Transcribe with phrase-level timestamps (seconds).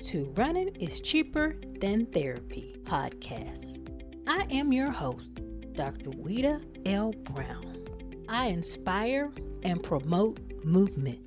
[0.00, 3.86] to Running is Cheaper Than Therapy podcast.
[4.26, 5.40] I am your host,
[5.74, 6.10] Dr.
[6.10, 7.12] Wita L.
[7.12, 7.84] Brown.
[8.26, 9.30] I inspire
[9.62, 11.20] and promote movement.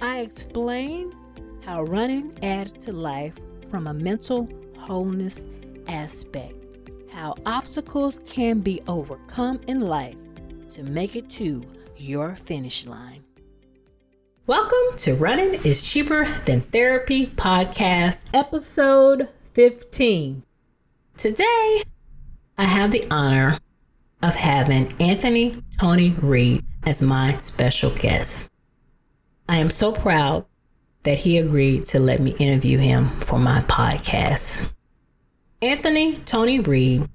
[0.00, 1.14] I explain
[1.62, 3.34] how running adds to life
[3.68, 4.48] from a mental
[4.78, 5.44] wholeness
[5.86, 6.54] aspect,
[7.12, 10.16] how obstacles can be overcome in life
[10.70, 11.62] to make it to
[11.98, 13.22] your finish line.
[14.50, 20.42] Welcome to Running is Cheaper Than Therapy podcast, episode 15.
[21.16, 21.84] Today,
[22.58, 23.60] I have the honor
[24.20, 28.48] of having Anthony Tony Reed as my special guest.
[29.48, 30.46] I am so proud
[31.04, 34.68] that he agreed to let me interview him for my podcast.
[35.62, 37.08] Anthony Tony Reed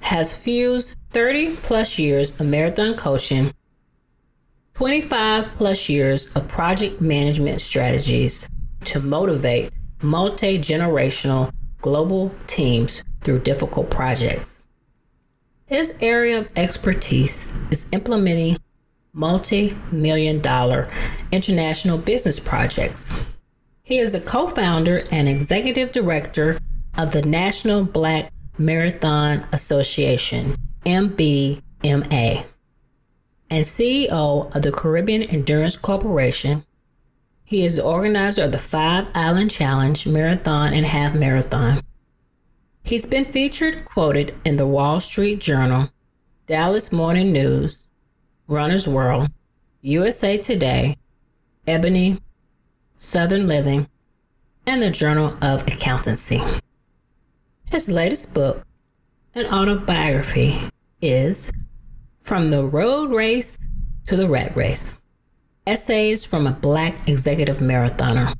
[0.00, 3.54] has fused 30 plus years of marathon coaching
[4.74, 8.48] 25 plus years of project management strategies
[8.84, 9.72] to motivate
[10.02, 14.64] multi generational global teams through difficult projects.
[15.66, 18.56] His area of expertise is implementing
[19.12, 20.90] multi million dollar
[21.30, 23.12] international business projects.
[23.84, 26.58] He is the co founder and executive director
[26.98, 32.44] of the National Black Marathon Association, NBMA
[33.50, 36.64] and CEO of the Caribbean Endurance Corporation.
[37.44, 41.82] He is the organizer of the Five Island Challenge Marathon and Half Marathon.
[42.82, 45.90] He's been featured quoted in the Wall Street Journal,
[46.46, 47.78] Dallas Morning News,
[48.46, 49.28] Runner's World,
[49.82, 50.96] USA Today,
[51.66, 52.20] Ebony,
[52.98, 53.88] Southern Living,
[54.66, 56.42] and the Journal of Accountancy.
[57.70, 58.64] His latest book,
[59.34, 61.50] an autobiography, is
[62.24, 63.58] from the road race
[64.06, 64.96] to the rat race.
[65.66, 68.34] Essays from a black executive marathoner.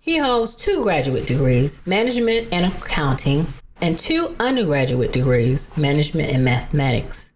[0.00, 7.30] He holds two graduate degrees, management and accounting, and two undergraduate degrees, management and mathematics.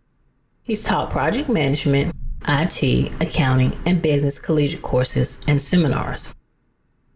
[0.63, 2.15] He's taught project management,
[2.47, 6.35] IT, accounting, and business collegiate courses and seminars.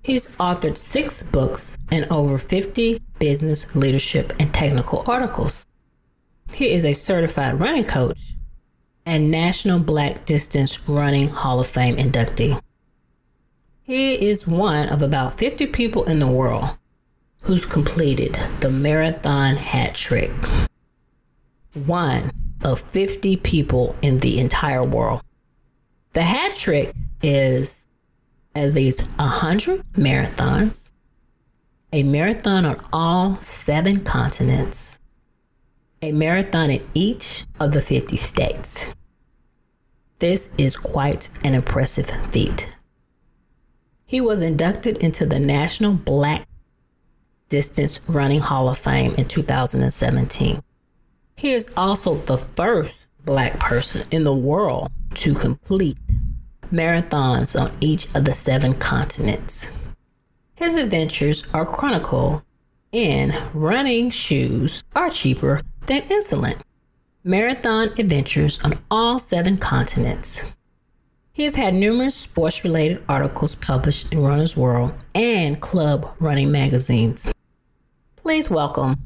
[0.02, 5.64] He's authored six books and over 50 business, leadership, and technical articles.
[6.52, 8.34] He is a certified running coach
[9.06, 12.60] and National Black Distance Running Hall of Fame inductee.
[13.82, 16.70] He is one of about 50 people in the world
[17.42, 20.32] who's completed the marathon hat trick.
[21.74, 22.30] One
[22.62, 25.20] of 50 people in the entire world.
[26.14, 27.84] The hat trick is
[28.54, 30.90] at least 100 marathons,
[31.92, 34.98] a marathon on all seven continents,
[36.04, 38.86] a marathon in each of the 50 states.
[40.18, 42.66] This is quite an impressive feat.
[44.04, 46.46] He was inducted into the National Black
[47.48, 50.62] Distance Running Hall of Fame in 2017.
[51.36, 52.94] He is also the first
[53.24, 55.96] black person in the world to complete
[56.70, 59.70] marathons on each of the seven continents.
[60.54, 62.42] His adventures are chronicled
[62.92, 66.60] in Running Shoes Are Cheaper than insulin.
[67.22, 70.42] Marathon adventures on all seven continents.
[71.32, 77.32] He has had numerous sports related articles published in Runner's World and Club Running magazines.
[78.16, 78.96] Please welcome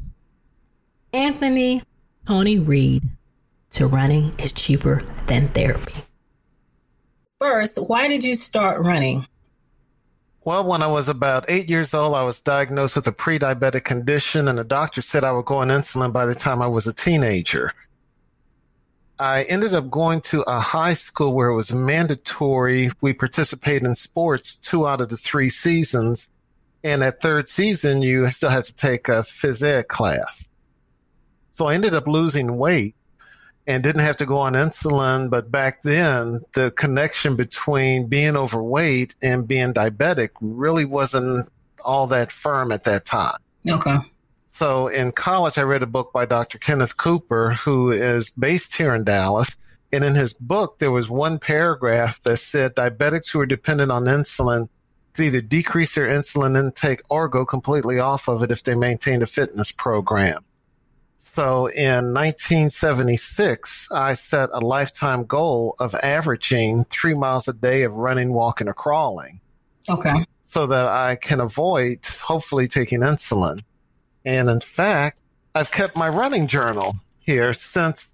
[1.12, 1.82] Anthony
[2.26, 3.02] Tony Reed
[3.70, 5.94] to Running is Cheaper Than Therapy.
[7.40, 9.26] First, why did you start running?
[10.48, 13.84] Well, when I was about eight years old, I was diagnosed with a pre diabetic
[13.84, 16.86] condition, and the doctor said I would go on insulin by the time I was
[16.86, 17.74] a teenager.
[19.18, 22.90] I ended up going to a high school where it was mandatory.
[23.02, 26.26] We participate in sports two out of the three seasons.
[26.82, 30.48] And that third season, you still have to take a phys ed class.
[31.52, 32.94] So I ended up losing weight
[33.68, 35.28] and didn't have to go on insulin.
[35.28, 41.48] But back then, the connection between being overweight and being diabetic really wasn't
[41.84, 43.36] all that firm at that time.
[43.68, 43.98] Okay.
[44.52, 46.58] So in college, I read a book by Dr.
[46.58, 49.54] Kenneth Cooper, who is based here in Dallas.
[49.92, 54.04] And in his book, there was one paragraph that said diabetics who are dependent on
[54.04, 54.68] insulin
[55.12, 59.22] could either decrease their insulin intake or go completely off of it if they maintain
[59.22, 60.42] a fitness program.
[61.38, 67.92] So in 1976, I set a lifetime goal of averaging three miles a day of
[67.92, 69.40] running, walking, or crawling.
[69.88, 70.26] Okay.
[70.48, 73.62] So that I can avoid hopefully taking insulin.
[74.24, 75.20] And in fact,
[75.54, 78.10] I've kept my running journal here since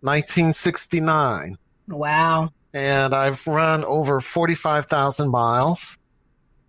[0.00, 1.58] 1969.
[1.88, 2.48] Wow.
[2.72, 5.98] And I've run over 45,000 miles.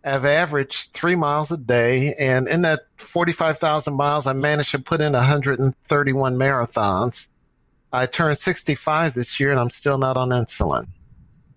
[0.04, 2.14] I've averaged three miles a day.
[2.16, 7.28] And in that 45,000 miles, I managed to put in 131 marathons.
[7.92, 10.88] I turned 65 this year and I'm still not on insulin.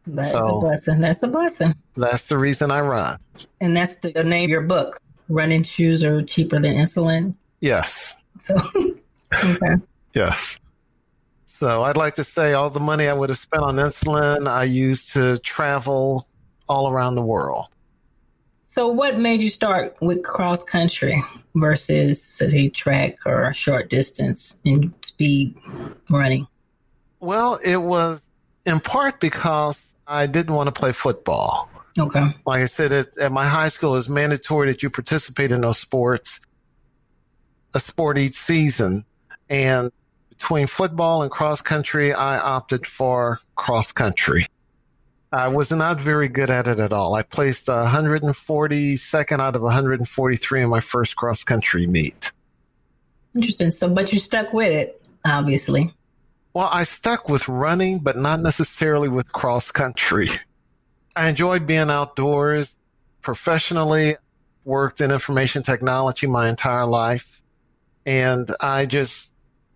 [0.07, 1.01] That's so, a blessing.
[1.01, 1.75] That's a blessing.
[1.97, 3.19] That's the reason I run.
[3.61, 5.01] And that's the name of your book.
[5.29, 7.35] Running shoes are cheaper than insulin.
[7.61, 8.21] Yes.
[8.43, 8.57] So,
[9.35, 9.75] okay.
[10.15, 10.61] Yes.
[11.59, 14.65] So I'd like to say all the money I would have spent on insulin, I
[14.65, 16.29] used to travel
[16.69, 17.67] all around the world.
[18.77, 21.25] So, what made you start with cross country
[21.55, 25.57] versus, city track or short distance in speed
[26.11, 26.47] running?
[27.19, 28.21] Well, it was
[28.67, 31.71] in part because I didn't want to play football.
[31.99, 32.21] Okay.
[32.45, 35.79] Like I said, it, at my high school, it's mandatory that you participate in those
[35.79, 36.39] sports,
[37.73, 39.07] a sport each season.
[39.49, 39.91] And
[40.29, 44.47] between football and cross country, I opted for cross country.
[45.37, 47.15] I was not very good at it at all.
[47.15, 52.33] I placed 142nd out of 143 in my first cross country meet.
[53.35, 53.71] Interesting.
[53.71, 55.93] So, but you stuck with it, obviously.
[56.55, 60.31] Well, I stuck with running, but not necessarily with cross country.
[61.15, 62.75] I enjoyed being outdoors
[63.21, 64.17] professionally,
[64.65, 67.43] worked in information technology my entire life.
[68.07, 69.33] And I just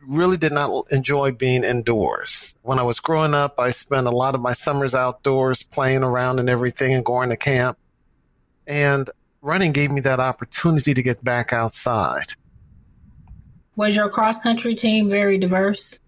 [0.07, 2.55] really did not enjoy being indoors.
[2.63, 6.41] When I was growing up, I spent a lot of my summers outdoors playing around
[6.41, 7.79] and everything and going to camp.
[8.67, 9.11] And
[9.43, 12.33] running gave me that opportunity to get back outside.
[13.77, 15.99] Was your cross country team very diverse?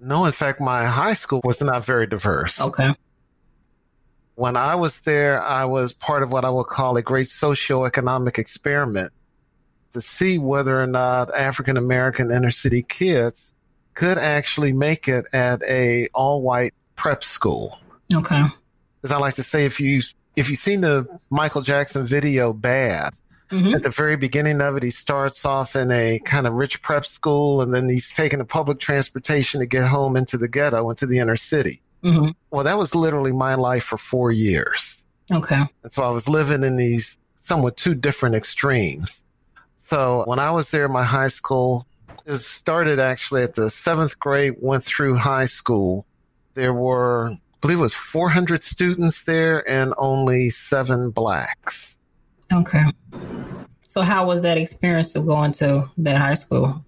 [0.00, 2.60] No, in fact, my high school was not very diverse.
[2.60, 2.94] Okay.
[4.36, 8.38] When I was there, I was part of what I would call a great socioeconomic
[8.38, 9.12] experiment
[9.92, 13.52] to see whether or not African American inner city kids
[13.94, 17.78] could actually make it at a all white prep school.
[18.12, 18.42] Okay.
[19.02, 20.02] As I like to say, if you
[20.36, 23.14] if you've seen the Michael Jackson video Bad,
[23.50, 23.74] mm-hmm.
[23.74, 27.04] at the very beginning of it, he starts off in a kind of rich prep
[27.04, 31.06] school, and then he's taking a public transportation to get home into the ghetto, into
[31.06, 31.82] the inner city.
[32.04, 32.30] Mm-hmm.
[32.50, 35.02] Well, that was literally my life for four years.
[35.30, 35.62] Okay.
[35.82, 39.20] And so I was living in these somewhat two different extremes.
[39.88, 41.88] So when I was there, in my high school
[42.28, 46.06] it started actually at the seventh grade, went through high school.
[46.52, 51.96] There were, I believe it was 400 students there and only seven blacks.
[52.52, 52.84] Okay.
[53.86, 56.84] So how was that experience of going to that high school?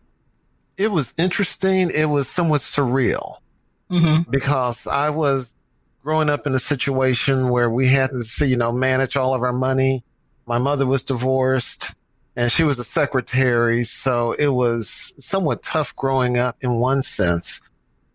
[0.76, 1.90] It was interesting.
[1.90, 3.38] It was somewhat surreal
[3.90, 4.30] mm-hmm.
[4.30, 5.50] because I was
[6.02, 9.54] growing up in a situation where we had to, you know, manage all of our
[9.54, 10.04] money.
[10.44, 11.94] My mother was divorced
[12.40, 13.84] and she was a secretary.
[13.84, 17.60] So it was somewhat tough growing up in one sense.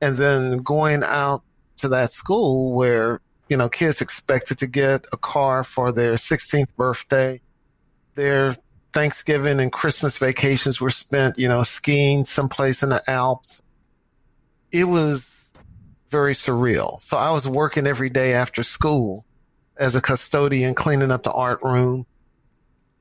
[0.01, 1.43] And then going out
[1.77, 6.69] to that school where, you know, kids expected to get a car for their 16th
[6.75, 7.39] birthday.
[8.15, 8.57] Their
[8.93, 13.61] Thanksgiving and Christmas vacations were spent, you know, skiing someplace in the Alps.
[14.71, 15.23] It was
[16.09, 16.99] very surreal.
[17.03, 19.23] So I was working every day after school
[19.77, 22.07] as a custodian, cleaning up the art room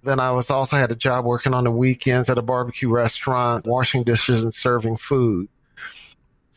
[0.05, 3.67] then I was also had a job working on the weekends at a barbecue restaurant,
[3.67, 5.49] washing dishes and serving food.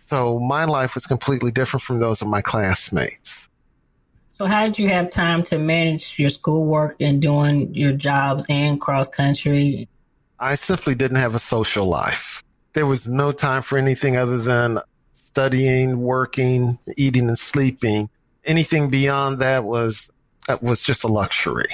[0.09, 3.47] So my life was completely different from those of my classmates.
[4.33, 8.79] So how did you have time to manage your schoolwork and doing your jobs and
[8.79, 9.89] cross country?
[10.39, 12.43] I simply didn't have a social life.
[12.73, 14.79] There was no time for anything other than
[15.15, 18.09] studying, working, eating and sleeping.
[18.45, 20.09] Anything beyond that was
[20.47, 21.67] that was just a luxury.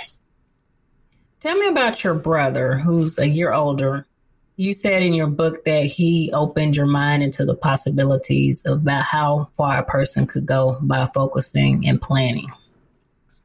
[1.44, 4.08] Tell me about your brother, who's a year older.
[4.56, 9.50] You said in your book that he opened your mind into the possibilities about how
[9.58, 12.48] far a person could go by focusing and planning.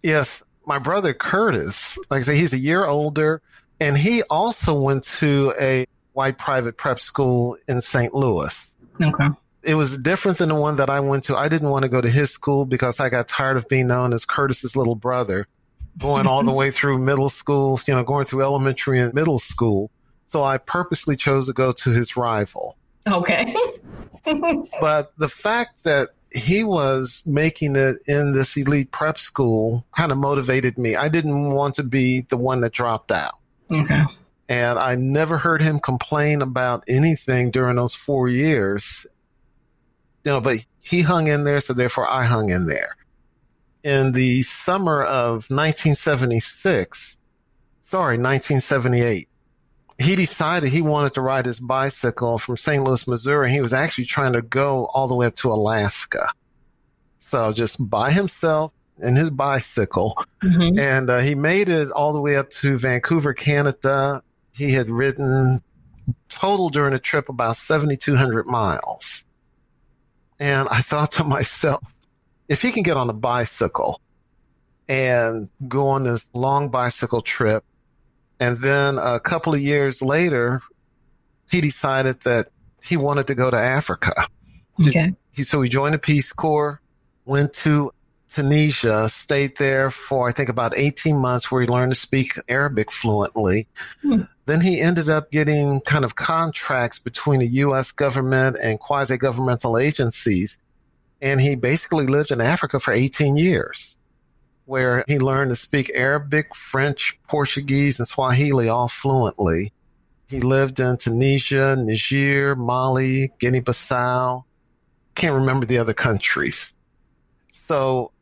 [0.00, 3.43] Yes, my brother Curtis, like I say, he's a year older,
[3.81, 8.14] and he also went to a white private prep school in St.
[8.14, 8.71] Louis.
[9.02, 9.26] Okay.
[9.64, 11.37] It was different than the one that I went to.
[11.37, 14.12] I didn't want to go to his school because I got tired of being known
[14.12, 15.49] as Curtis's little brother
[15.99, 19.90] going all the way through middle school, you know, going through elementary and middle school.
[20.31, 22.76] So I purposely chose to go to his rival.
[23.07, 23.55] Okay.
[24.81, 30.19] but the fact that he was making it in this elite prep school kind of
[30.19, 30.95] motivated me.
[30.95, 33.35] I didn't want to be the one that dropped out.
[33.71, 34.02] Okay.
[34.49, 39.07] And I never heard him complain about anything during those four years.
[40.25, 42.97] You know, but he hung in there, so therefore I hung in there
[43.88, 47.16] in the summer of 1976,
[47.87, 49.28] sorry, 1978,
[49.99, 52.85] he decided he wanted to ride his bicycle from St.
[52.85, 53.50] Louis, Missouri.
[53.50, 56.28] He was actually trying to go all the way up to Alaska.
[57.21, 60.78] So just by himself, in his bicycle, mm-hmm.
[60.78, 64.23] and uh, he made it all the way up to Vancouver, Canada.
[64.52, 65.61] He had ridden
[66.28, 69.25] total during a trip about 7,200 miles.
[70.38, 71.83] And I thought to myself,
[72.49, 74.00] if he can get on a bicycle
[74.88, 77.64] and go on this long bicycle trip,
[78.40, 80.61] and then a couple of years later,
[81.50, 82.49] he decided that
[82.83, 84.28] he wanted to go to Africa.
[84.87, 85.12] Okay.
[85.33, 86.81] He, so he joined the Peace Corps,
[87.25, 87.93] went to
[88.33, 92.93] Tunisia, stayed there for I think about 18 months where he learned to speak Arabic
[92.93, 93.67] fluently.
[94.02, 94.23] Hmm.
[94.47, 99.78] Then he ended up getting kind of contracts between the US government and quasi governmental
[99.78, 100.59] agencies.
[101.21, 103.97] And he basically lived in Africa for 18 years,
[104.67, 109.73] where he learned to speak Arabic, French, Portuguese, and Swahili all fluently.
[110.29, 114.45] He lived in Tunisia, Niger, Mali, Guinea Bissau.
[115.15, 116.73] Can't remember the other countries.
[117.51, 118.13] So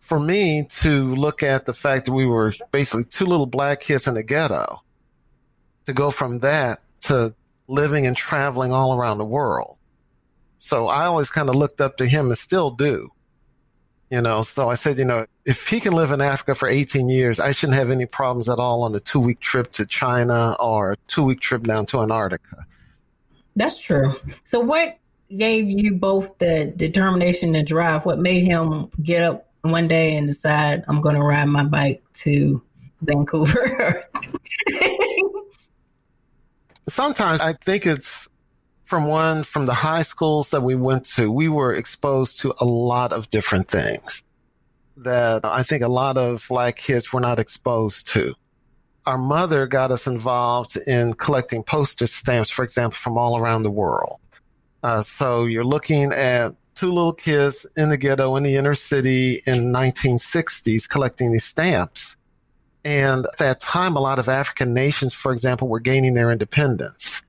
[0.00, 4.06] for me to look at the fact that we were basically two little black kids
[4.06, 4.82] in the ghetto,
[5.86, 7.34] to go from that to
[7.68, 9.76] living and traveling all around the world.
[10.60, 13.10] So I always kind of looked up to him and still do.
[14.10, 17.08] You know, so I said, you know, if he can live in Africa for 18
[17.08, 20.56] years, I shouldn't have any problems at all on a two week trip to China
[20.58, 22.66] or a two week trip down to Antarctica.
[23.54, 24.16] That's true.
[24.44, 24.98] So, what
[25.36, 28.04] gave you both the determination to drive?
[28.04, 32.02] What made him get up one day and decide I'm going to ride my bike
[32.14, 32.60] to
[33.02, 34.04] Vancouver?
[36.88, 38.28] Sometimes I think it's
[38.90, 41.30] from one from the high schools that we went to.
[41.30, 44.24] We were exposed to a lot of different things
[44.96, 48.34] that I think a lot of black kids were not exposed to.
[49.06, 53.70] Our mother got us involved in collecting postage stamps, for example, from all around the
[53.70, 54.18] world.
[54.82, 59.40] Uh, so you're looking at two little kids in the ghetto in the inner city
[59.46, 62.16] in 1960s collecting these stamps.
[62.84, 67.22] And at that time, a lot of African nations, for example, were gaining their independence.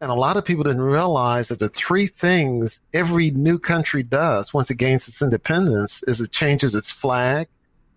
[0.00, 4.54] And a lot of people didn't realize that the three things every new country does
[4.54, 7.48] once it gains its independence is it changes its flag,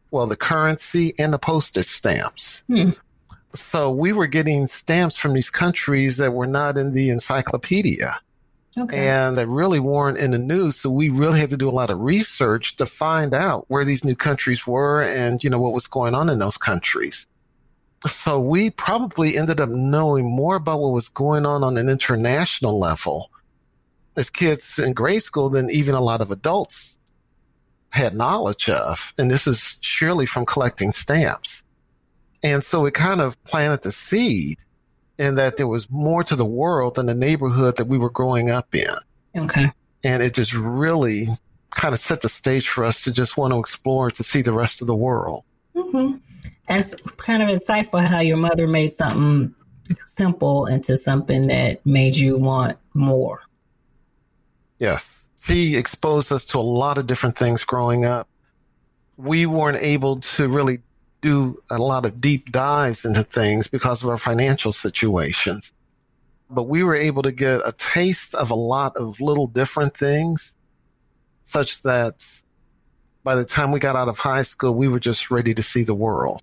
[0.10, 2.64] well, the currency and the postage stamps.
[2.68, 2.92] Hmm.
[3.54, 8.20] So we were getting stamps from these countries that were not in the encyclopedia.
[8.78, 9.08] Okay.
[9.08, 10.78] And they really weren't in the news.
[10.78, 14.06] So we really had to do a lot of research to find out where these
[14.06, 17.28] new countries were and, you know, what was going on in those countries.
[18.10, 22.80] So we probably ended up knowing more about what was going on on an international
[22.80, 23.30] level
[24.16, 26.98] as kids in grade school than even a lot of adults
[27.90, 29.14] had knowledge of.
[29.18, 31.64] And this is surely from collecting stamps.
[32.44, 34.58] And so it kind of planted the seed
[35.20, 38.50] in that there was more to the world than the neighborhood that we were growing
[38.50, 38.88] up in.
[39.38, 39.72] Okay.
[40.04, 41.28] And it just really
[41.70, 44.54] kind of set the stage for us to just want to explore to see the
[44.54, 45.44] rest of the world.
[45.76, 46.18] Mm-hmm.
[46.68, 49.54] That's kind of insightful how your mother made something
[50.06, 53.42] simple into something that made you want more.
[54.80, 55.24] Yes.
[55.40, 58.30] She exposed us to a lot of different things growing up.
[59.18, 60.82] We weren't able to really
[61.22, 65.72] do a lot of deep dives into things because of our financial situations.
[66.50, 70.54] But we were able to get a taste of a lot of little different things,
[71.44, 72.24] such that
[73.24, 75.84] by the time we got out of high school, we were just ready to see
[75.84, 76.42] the world.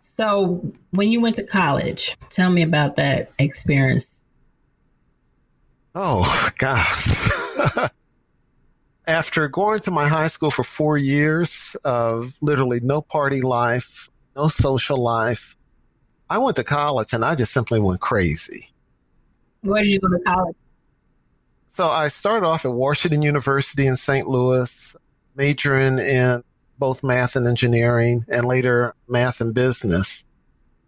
[0.00, 4.14] So, when you went to college, tell me about that experience.
[5.94, 6.86] Oh, God.
[9.10, 14.48] after going to my high school for four years of literally no party life, no
[14.48, 15.56] social life,
[16.28, 18.70] I went to college and I just simply went crazy.
[19.62, 20.56] Where did you go to college?
[21.76, 24.28] So I started off at Washington University in St.
[24.28, 24.96] Louis,
[25.40, 26.44] majoring in
[26.78, 30.24] both math and engineering and later math and business.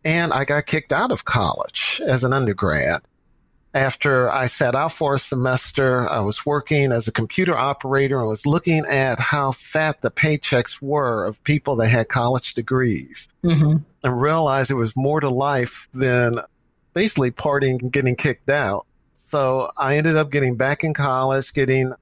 [0.05, 3.03] And I got kicked out of college as an undergrad
[3.75, 8.29] after I sat out for a semester, I was working as a computer operator and
[8.29, 13.79] was looking at how fat the paychecks were of people that had college degrees mm-hmm.
[14.05, 16.41] and realized it was more to life than
[16.93, 18.87] basically partying and getting kicked out.
[19.31, 21.95] So I ended up getting back in college, getting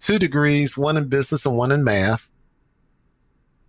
[0.00, 2.28] two degrees, one in business and one in math.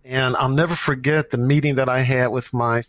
[0.04, 2.82] And I'll never forget the meeting that I had with my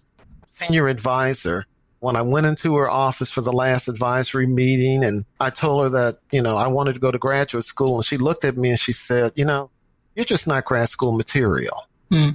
[0.53, 1.65] senior advisor
[1.99, 5.89] when I went into her office for the last advisory meeting and I told her
[5.89, 8.69] that, you know, I wanted to go to graduate school and she looked at me
[8.69, 9.71] and she said, you know,
[10.15, 11.87] you're just not grad school material.
[12.11, 12.31] Hmm.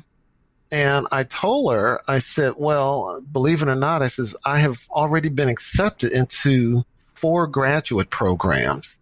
[0.71, 4.87] And I told her, I said, well, believe it or not, I says, I have
[4.91, 6.83] already been accepted into
[7.15, 8.97] four graduate programs,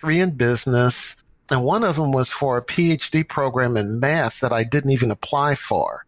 [0.00, 1.16] three in business,
[1.50, 5.10] And one of them was for a PhD program in math that I didn't even
[5.10, 6.06] apply for.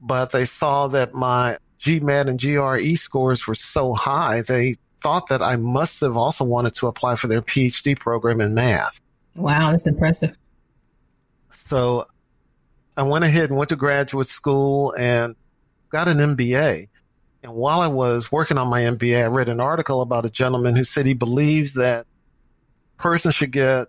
[0.00, 5.40] But they saw that my GMAT and GRE scores were so high, they thought that
[5.40, 9.00] I must have also wanted to apply for their PhD program in math.
[9.34, 10.36] Wow, that's impressive.
[11.68, 12.06] So
[12.96, 15.36] I went ahead and went to graduate school and
[15.90, 16.88] got an MBA.
[17.42, 20.74] And while I was working on my MBA, I read an article about a gentleman
[20.74, 22.06] who said he believed that
[22.98, 23.88] person should get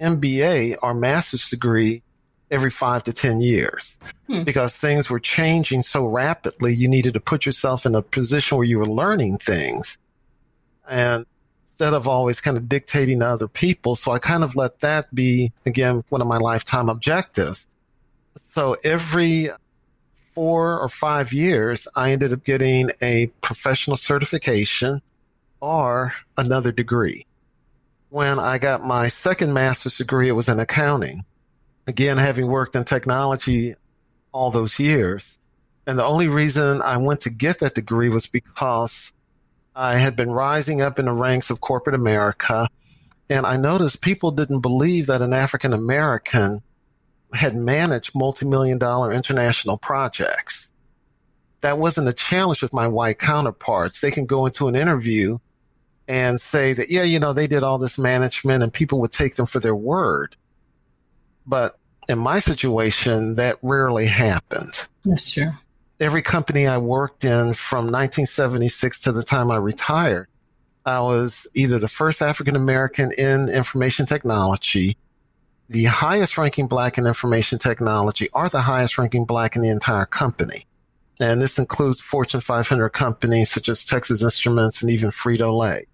[0.00, 2.02] MBA or master's degree
[2.50, 3.94] every five to 10 years
[4.26, 4.42] hmm.
[4.42, 6.74] because things were changing so rapidly.
[6.74, 9.98] You needed to put yourself in a position where you were learning things.
[10.88, 11.26] And
[11.80, 13.96] instead of always kind of dictating to other people.
[13.96, 17.66] So I kind of let that be, again, one of my lifetime objectives.
[18.52, 19.48] So every
[20.34, 25.00] four or five years, I ended up getting a professional certification
[25.60, 27.24] or another degree.
[28.10, 31.22] When I got my second master's degree, it was in accounting.
[31.86, 33.76] Again, having worked in technology
[34.32, 35.24] all those years.
[35.86, 39.12] And the only reason I went to get that degree was because
[39.76, 42.68] I had been rising up in the ranks of corporate America.
[43.28, 46.62] And I noticed people didn't believe that an African American
[47.32, 50.68] had managed multi-million dollar international projects.
[51.60, 54.00] That wasn't a challenge with my white counterparts.
[54.00, 55.38] They can go into an interview
[56.10, 59.36] and say that, yeah, you know, they did all this management and people would take
[59.36, 60.34] them for their word.
[61.46, 64.88] But in my situation, that rarely happened.
[65.04, 65.52] That's true.
[66.00, 70.26] Every company I worked in from 1976 to the time I retired,
[70.84, 74.96] I was either the first African American in information technology
[75.68, 80.06] the highest ranking black in information technology or the highest ranking black in the entire
[80.06, 80.66] company.
[81.20, 85.86] And this includes Fortune 500 companies such as Texas Instruments and even Frito Lay.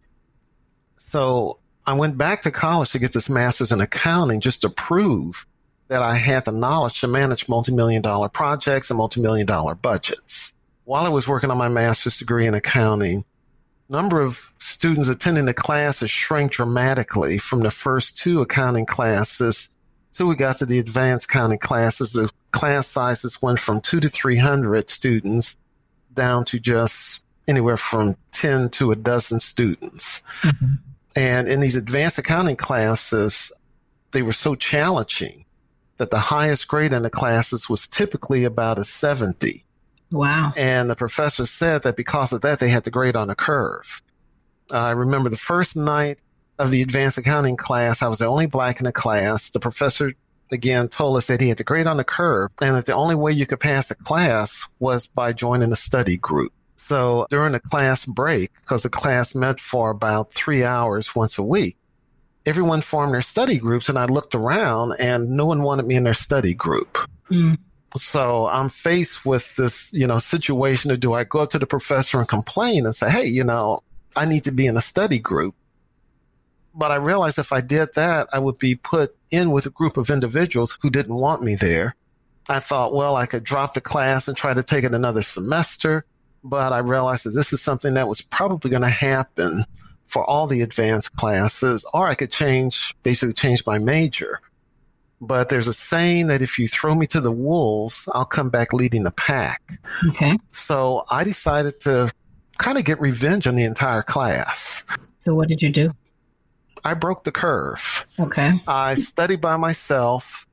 [1.17, 5.47] So I went back to college to get this master's in accounting just to prove
[5.89, 10.53] that I had the knowledge to manage multi-million dollar projects and multi-million dollar budgets.
[10.85, 13.25] While I was working on my master's degree in accounting,
[13.89, 19.71] number of students attending the classes shrank dramatically from the first two accounting classes
[20.13, 22.13] till we got to the advanced accounting classes.
[22.13, 25.57] The class sizes went from two to 300 students
[26.13, 30.21] down to just anywhere from 10 to a dozen students.
[30.43, 30.75] Mm-hmm.
[31.17, 33.51] And in these advanced accounting classes,
[34.13, 35.47] they were so challenging
[35.97, 39.65] that the highest grade in the classes was typically about a 70.
[40.13, 40.53] Wow.
[40.57, 44.03] And the professor said that because of that, they had to grade on a curve.
[44.71, 46.19] I remember the first night
[46.59, 49.51] of the advanced accounting class, I was the only black in the class.
[49.51, 50.13] The professor
[50.53, 53.15] again told us that he had to grade on the curve and that the only
[53.15, 56.53] way you could pass the class was by joining a study group.
[56.89, 61.43] So during the class break, because the class met for about three hours once a
[61.43, 61.77] week,
[62.45, 66.05] everyone formed their study groups and I looked around and no one wanted me in
[66.05, 66.99] their study group.
[67.29, 67.59] Mm.
[67.99, 71.67] So I'm faced with this, you know, situation of do I go up to the
[71.67, 73.83] professor and complain and say, Hey, you know,
[74.15, 75.57] I need to be in a study group.
[76.73, 79.97] But I realized if I did that, I would be put in with a group
[79.97, 81.97] of individuals who didn't want me there.
[82.49, 86.05] I thought, well, I could drop the class and try to take it another semester.
[86.45, 89.65] But I realized that this is something that was probably going to happen
[90.07, 94.41] for all the advanced classes, or I could change, basically change my major.
[95.21, 98.73] But there's a saying that if you throw me to the wolves, I'll come back
[98.73, 99.81] leading the pack.
[100.11, 100.39] Okay.
[100.53, 102.13] So I decided to
[102.59, 104.85] kind of get revenge on the entire class.
[105.21, 105.93] So what did you do?
[106.85, 108.07] I broke the curve.
[108.21, 108.63] Okay.
[108.69, 110.47] I studied by myself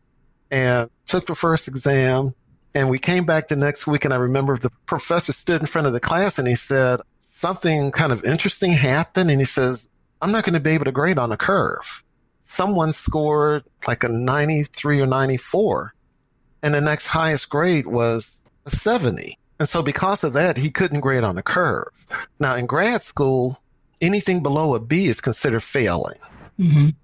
[0.49, 2.33] and took the first exam.
[2.75, 5.87] And we came back the next week, and I remember the professor stood in front
[5.87, 7.01] of the class and he said,
[7.35, 9.29] Something kind of interesting happened.
[9.29, 9.85] And he says,
[10.21, 12.03] I'm not going to be able to grade on a curve
[12.53, 15.93] someone scored like a 93 or 94
[16.61, 19.37] and the next highest grade was a 70.
[19.59, 21.89] And so because of that, he couldn't grade on a curve.
[22.39, 23.59] Now in grad school,
[24.01, 26.19] anything below a B is considered failing.
[26.59, 26.89] Mm-hmm.
[26.89, 26.95] In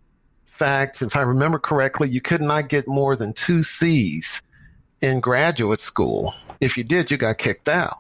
[0.45, 4.43] fact, if I remember correctly, you could not get more than two C's
[5.01, 6.33] in graduate school.
[6.59, 7.97] If you did, you got kicked out.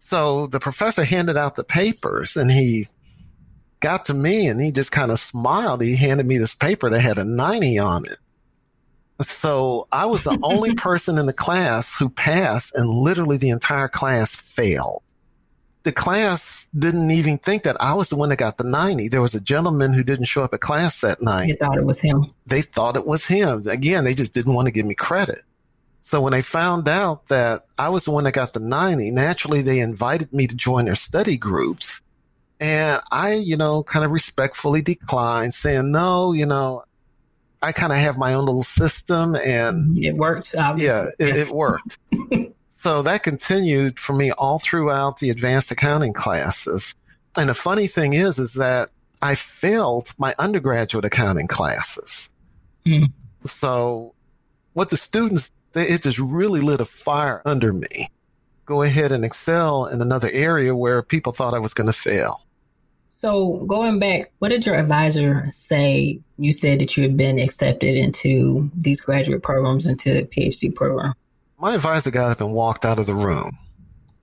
[0.00, 2.88] So the professor handed out the papers and he
[3.80, 5.82] got to me and he just kind of smiled.
[5.82, 8.18] He handed me this paper that had a 90 on it.
[9.22, 13.88] So I was the only person in the class who passed and literally the entire
[13.88, 15.02] class failed.
[15.84, 19.08] The class didn't even think that I was the one that got the 90.
[19.08, 21.46] There was a gentleman who didn't show up at class that night.
[21.48, 22.34] They thought it was him.
[22.46, 23.66] They thought it was him.
[23.68, 25.42] Again, they just didn't want to give me credit.
[26.08, 29.60] So when they found out that I was the one that got the 90, naturally
[29.60, 32.00] they invited me to join their study groups.
[32.58, 36.84] And I, you know, kind of respectfully declined, saying, no, you know,
[37.60, 40.54] I kind of have my own little system and it worked.
[40.54, 41.12] Obviously.
[41.18, 41.98] Yeah, it, it worked.
[42.78, 46.94] so that continued for me all throughout the advanced accounting classes.
[47.36, 48.88] And the funny thing is, is that
[49.20, 52.30] I failed my undergraduate accounting classes.
[52.86, 53.12] Mm.
[53.44, 54.14] So
[54.72, 58.10] what the students, it just really lit a fire under me.
[58.66, 62.44] Go ahead and excel in another area where people thought I was going to fail.
[63.20, 66.20] So going back, what did your advisor say?
[66.36, 71.14] You said that you had been accepted into these graduate programs, into a PhD program.
[71.58, 73.58] My advisor got up and walked out of the room.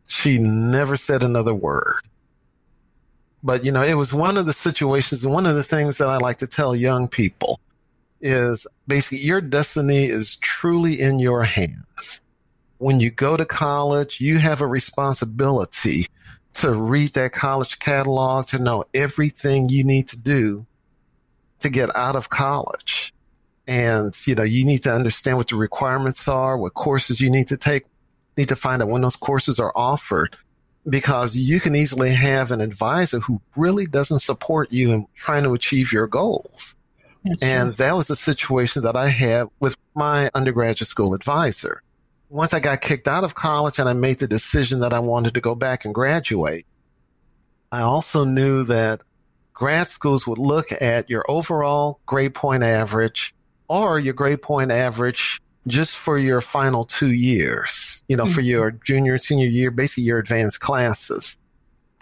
[0.07, 1.99] She never said another word.
[3.43, 6.07] But, you know, it was one of the situations, and one of the things that
[6.07, 7.59] I like to tell young people
[8.21, 12.21] is basically your destiny is truly in your hands.
[12.77, 16.07] When you go to college, you have a responsibility
[16.55, 20.65] to read that college catalog, to know everything you need to do
[21.59, 23.13] to get out of college.
[23.67, 27.47] And, you know, you need to understand what the requirements are, what courses you need
[27.47, 27.85] to take,
[28.37, 30.37] need to find out when those courses are offered
[30.87, 35.53] because you can easily have an advisor who really doesn't support you in trying to
[35.53, 36.74] achieve your goals.
[37.41, 41.81] And that was the situation that I had with my undergraduate school advisor
[42.29, 45.33] once I got kicked out of college and I made the decision that I wanted
[45.35, 46.65] to go back and graduate,
[47.71, 49.01] I also knew that
[49.53, 53.33] grad schools would look at your overall grade point average
[53.67, 58.33] or your grade point average just for your final two years, you know, mm-hmm.
[58.33, 61.37] for your junior and senior year, basically your advanced classes.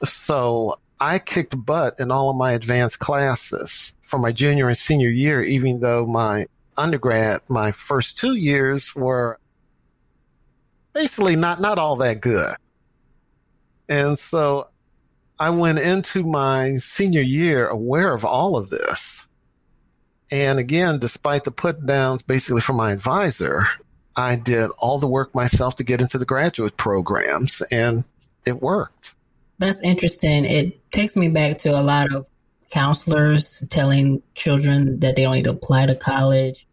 [0.03, 5.10] So I kicked butt in all of my advanced classes for my junior and senior
[5.10, 6.45] year, even though my
[6.78, 9.39] undergrad, my first two years were
[10.93, 12.56] basically not not all that good.
[13.89, 14.67] And so
[15.39, 19.26] I went into my senior year aware of all of this.
[20.30, 23.65] And again, despite the put downs basically from my advisor,
[24.15, 28.04] I did all the work myself to get into the graduate programs and
[28.45, 29.15] it worked.
[29.58, 30.45] That's interesting.
[30.45, 32.28] It takes me back to a lot of
[32.73, 36.65] counselors telling children that they don't need to apply to college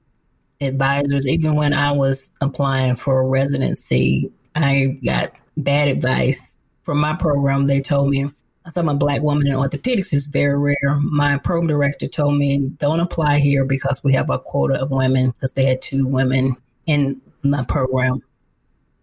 [0.63, 7.15] advisors, even when I was applying for a residency, I got bad advice from my
[7.15, 7.67] program.
[7.67, 8.31] They told me,
[8.77, 10.99] I'm a black woman in orthopedics is very rare.
[11.03, 15.31] My program director told me, don't apply here because we have a quota of women
[15.33, 18.23] because they had two women in my program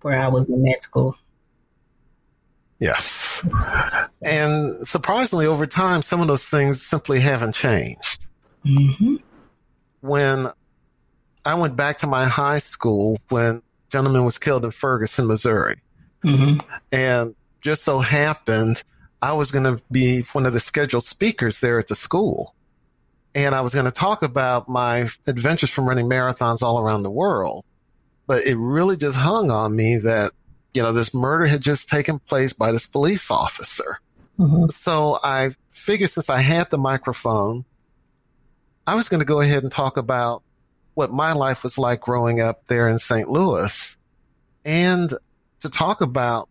[0.01, 1.15] where I was in med school.
[2.79, 3.45] Yes.
[4.21, 8.25] And surprisingly, over time, some of those things simply haven't changed.
[8.65, 9.15] Mm-hmm.
[10.01, 10.51] When
[11.45, 15.77] I went back to my high school when gentleman was killed in Ferguson, Missouri.
[16.23, 16.59] Mm-hmm.
[16.91, 18.83] And just so happened,
[19.21, 22.53] I was going to be one of the scheduled speakers there at the school.
[23.33, 27.11] And I was going to talk about my adventures from running marathons all around the
[27.11, 27.65] world.
[28.25, 30.33] But it really just hung on me that,
[30.77, 33.99] you know, this murder had just taken place by this police officer.
[34.37, 34.69] Mm-hmm.
[34.69, 37.65] So I figured since I had the microphone,
[38.85, 40.43] I was going to go ahead and talk about
[40.93, 43.27] what my life was like growing up there in St.
[43.27, 43.97] Louis
[44.65, 45.15] and
[45.61, 46.47] to talk about,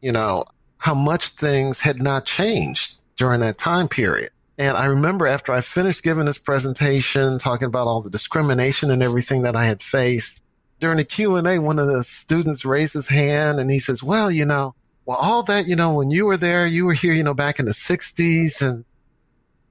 [0.00, 0.46] you know,
[0.78, 4.30] how much things had not changed during that time period.
[4.56, 9.02] And I remember after I finished giving this presentation, talking about all the discrimination and
[9.02, 10.39] everything that I had faced,
[10.80, 14.44] during the Q&A, one of the students raised his hand and he says, well, you
[14.44, 17.34] know, well, all that, you know, when you were there, you were here, you know,
[17.34, 18.84] back in the 60s and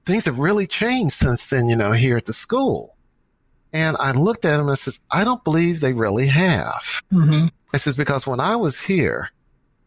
[0.06, 2.96] things have really changed since then, you know, here at the school.
[3.72, 7.02] And I looked at him and says, I don't believe they really have.
[7.12, 7.46] Mm-hmm.
[7.72, 9.30] I says, because when I was here,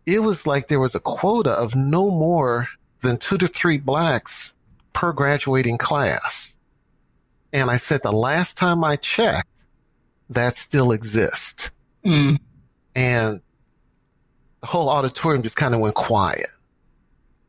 [0.06, 2.68] it was like there was a quota of no more
[3.02, 4.56] than two to three blacks
[4.94, 6.56] per graduating class.
[7.52, 9.48] And I said, the last time I checked,
[10.34, 11.70] that still exists.
[12.06, 12.40] Mm.
[12.96, 13.42] And
[14.62, 16.48] the whole auditorium just kind of went quiet.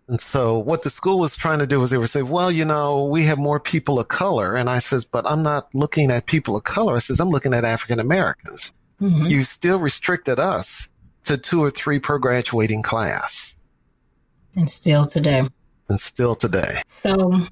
[0.06, 2.64] And so what the school was trying to do was they were saying, well, you
[2.64, 4.54] know, we have more people of color.
[4.54, 6.96] And I says, but I'm not looking at people of color.
[6.96, 8.74] I says, I'm looking at African Americans.
[9.00, 9.26] Mm-hmm.
[9.26, 10.88] You still restricted us
[11.24, 13.54] to two or three per graduating class.
[14.54, 15.48] And still today.
[15.88, 16.82] And still today.
[16.86, 17.46] So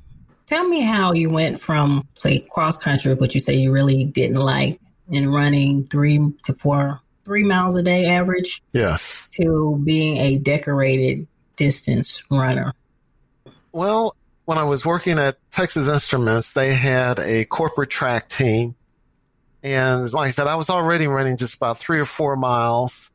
[0.47, 4.37] tell me how you went from, say, cross country, which you say you really didn't
[4.37, 4.79] like,
[5.11, 8.63] and running three to four, three miles a day average.
[8.73, 9.31] Yes.
[9.37, 12.73] To being a decorated distance runner?
[13.73, 18.75] Well, when I was working at Texas Instruments, they had a corporate track team.
[19.63, 23.11] And like I said, I was already running just about three or four miles.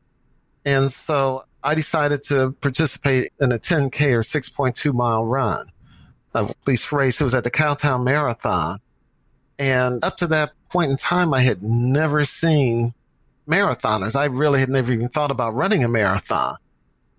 [0.64, 5.66] And so I decided to participate in a 10K or 6.2 mile run,
[6.34, 7.20] at least race.
[7.20, 8.78] It was at the Cowtown Marathon.
[9.58, 12.94] And up to that point in time, I had never seen
[13.48, 14.14] marathoners.
[14.14, 16.56] I really had never even thought about running a marathon.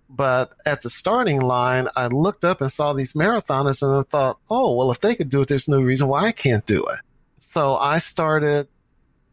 [0.08, 4.38] But at the starting line, I looked up and saw these marathoners and I thought,
[4.50, 6.98] oh, well, if they could do it, there's no reason why I can't do it.
[7.40, 8.68] So I started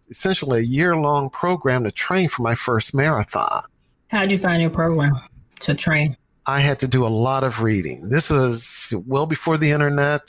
[0.09, 3.63] essentially a year long program to train for my first marathon.
[4.09, 5.19] How'd you find your program
[5.61, 6.15] to train?
[6.45, 8.09] I had to do a lot of reading.
[8.09, 10.21] This was well before the internet.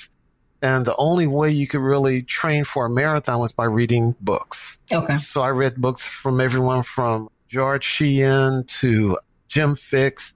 [0.60, 4.78] And the only way you could really train for a marathon was by reading books.
[4.90, 5.14] Okay.
[5.14, 10.32] So I read books from everyone from George Sheehan to Jim Fixx,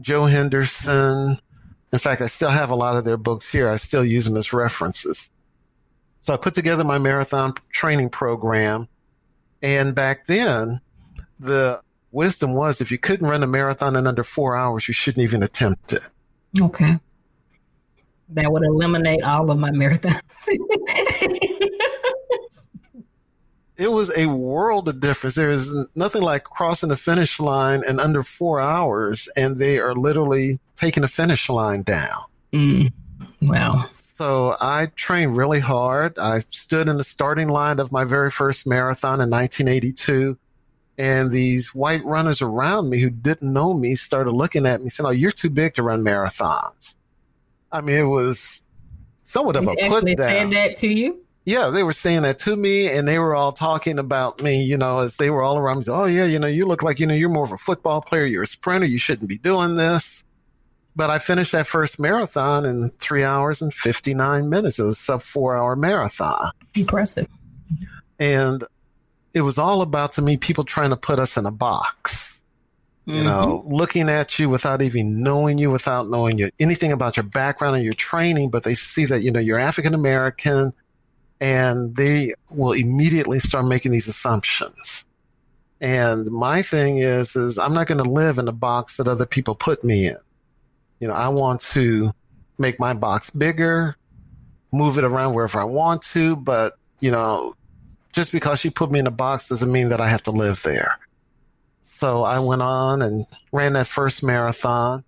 [0.00, 1.38] Joe Henderson.
[1.92, 3.68] In fact, I still have a lot of their books here.
[3.68, 5.30] I still use them as references.
[6.20, 8.88] So I put together my marathon training program.
[9.62, 10.80] And back then,
[11.40, 11.80] the
[12.12, 15.42] wisdom was if you couldn't run a marathon in under four hours, you shouldn't even
[15.42, 16.02] attempt it.
[16.60, 16.98] Okay.
[18.30, 20.20] That would eliminate all of my marathons.
[23.76, 25.36] it was a world of difference.
[25.36, 29.94] There is nothing like crossing the finish line in under four hours, and they are
[29.94, 32.22] literally taking the finish line down.
[32.52, 32.92] Mm.
[33.42, 33.86] Wow.
[34.18, 36.18] So I trained really hard.
[36.18, 40.38] I stood in the starting line of my very first marathon in 1982.
[40.98, 45.06] And these white runners around me who didn't know me started looking at me saying,
[45.06, 46.94] Oh, you're too big to run marathons.
[47.76, 48.62] I mean, it was
[49.24, 50.50] somewhat of He's a put down.
[50.50, 51.22] that to you?
[51.44, 54.76] Yeah, they were saying that to me, and they were all talking about me, you
[54.76, 55.84] know, as they were all around me.
[55.84, 58.00] Saying, oh, yeah, you know, you look like, you know, you're more of a football
[58.00, 58.24] player.
[58.24, 58.86] You're a sprinter.
[58.86, 60.24] You shouldn't be doing this.
[60.96, 64.78] But I finished that first marathon in three hours and 59 minutes.
[64.78, 66.50] It was a sub four hour marathon.
[66.74, 67.28] Impressive.
[68.18, 68.64] And
[69.34, 72.35] it was all about, to me, people trying to put us in a box
[73.06, 73.72] you know, mm-hmm.
[73.72, 77.80] looking at you without even knowing you, without knowing you, anything about your background or
[77.80, 80.72] your training, but they see that, you know, you're African American
[81.40, 85.04] and they will immediately start making these assumptions.
[85.80, 89.26] And my thing is, is I'm not going to live in a box that other
[89.26, 90.16] people put me in.
[90.98, 92.12] You know, I want to
[92.58, 93.94] make my box bigger,
[94.72, 97.54] move it around wherever I want to, but, you know,
[98.12, 100.62] just because you put me in a box doesn't mean that I have to live
[100.64, 100.98] there.
[101.98, 105.02] So I went on and ran that first marathon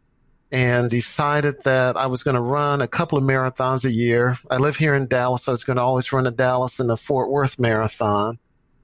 [0.51, 4.39] and decided that I was going to run a couple of marathons a year.
[4.51, 6.91] I live here in Dallas, so I was going to always run a Dallas and
[6.91, 8.39] a Fort Worth marathon.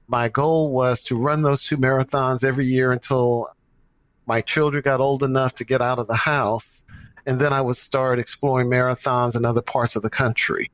[0.07, 3.49] My goal was to run those two marathons every year until
[4.27, 6.83] my children got old enough to get out of the house.
[7.25, 10.69] And then I would start exploring marathons in other parts of the country.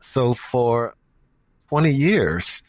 [0.00, 0.96] So for
[1.68, 2.62] 20 years,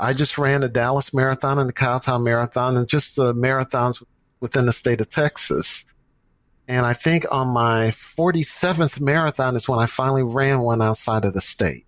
[0.00, 4.02] I just ran the Dallas Marathon and the Cowtown Marathon and just the marathons
[4.40, 5.84] within the state of Texas.
[6.66, 11.34] And I think on my 47th marathon is when I finally ran one outside of
[11.34, 11.84] the state.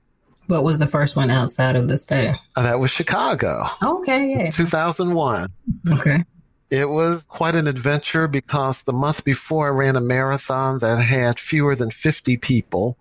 [0.48, 2.35] What was the first one outside of the state?
[2.55, 3.64] Uh, that was Chicago.
[3.83, 4.51] Okay, yeah.
[4.51, 5.48] 2001.
[5.92, 6.25] Okay.
[6.68, 11.38] It was quite an adventure because the month before I ran a marathon that had
[11.38, 12.98] fewer than 50 people.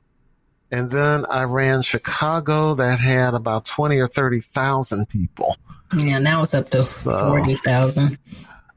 [0.72, 5.58] And then I ran Chicago that had about 20 or 30,000 people.
[5.98, 8.18] Yeah, now it's up to so, 40,000.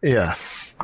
[0.03, 0.75] Yes.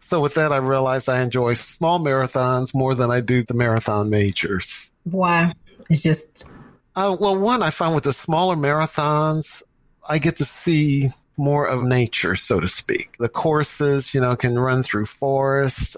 [0.00, 4.10] So with that, I realized I enjoy small marathons more than I do the marathon
[4.10, 4.90] majors.
[5.02, 5.52] Why?
[5.90, 6.46] It's just.
[6.94, 9.62] Uh, well, one, I find with the smaller marathons,
[10.08, 13.16] I get to see more of nature, so to speak.
[13.18, 15.96] The courses, you know, can run through forests,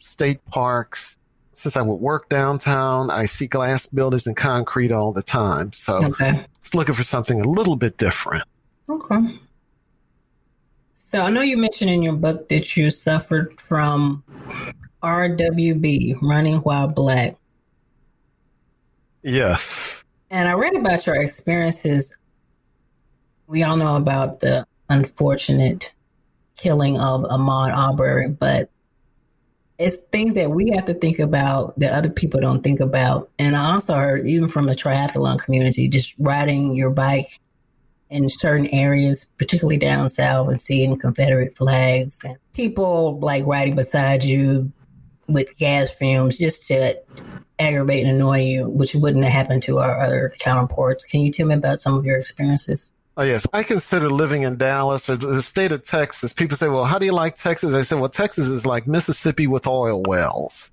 [0.00, 1.13] state parks,
[1.64, 5.72] since I would work downtown, I see glass buildings and concrete all the time.
[5.72, 6.44] So okay.
[6.60, 8.44] it's looking for something a little bit different.
[8.90, 9.40] Okay.
[10.94, 14.22] So I know you mentioned in your book that you suffered from
[15.02, 17.36] RWB, running while black.
[19.22, 20.04] Yes.
[20.28, 22.12] And I read about your experiences.
[23.46, 25.94] We all know about the unfortunate
[26.58, 28.68] killing of Ahmaud Arbery, but
[29.78, 33.30] it's things that we have to think about that other people don't think about.
[33.38, 37.40] And I also heard, even from the triathlon community, just riding your bike
[38.10, 44.22] in certain areas, particularly down south, and seeing Confederate flags and people like riding beside
[44.22, 44.70] you
[45.26, 46.96] with gas fumes just to
[47.58, 51.02] aggravate and annoy you, which wouldn't have happened to our other counterparts.
[51.02, 52.92] Can you tell me about some of your experiences?
[53.16, 53.46] Oh, yes.
[53.52, 56.32] I consider living in Dallas or the state of Texas.
[56.32, 57.72] People say, well, how do you like Texas?
[57.72, 60.70] I say, well, Texas is like Mississippi with oil wells.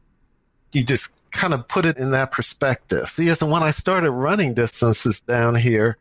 [0.71, 3.13] You just kind of put it in that perspective.
[3.17, 5.97] Yes, and when I started running distances down here,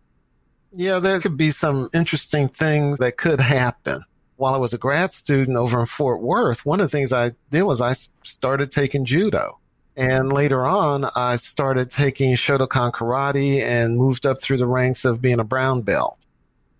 [0.74, 4.02] yeah, there could be some interesting things that could happen.
[4.36, 7.32] While I was a grad student over in Fort Worth, one of the things I
[7.50, 9.58] did was I started taking judo.
[9.96, 15.20] And later on, I started taking Shotokan karate and moved up through the ranks of
[15.20, 16.16] being a brown belt.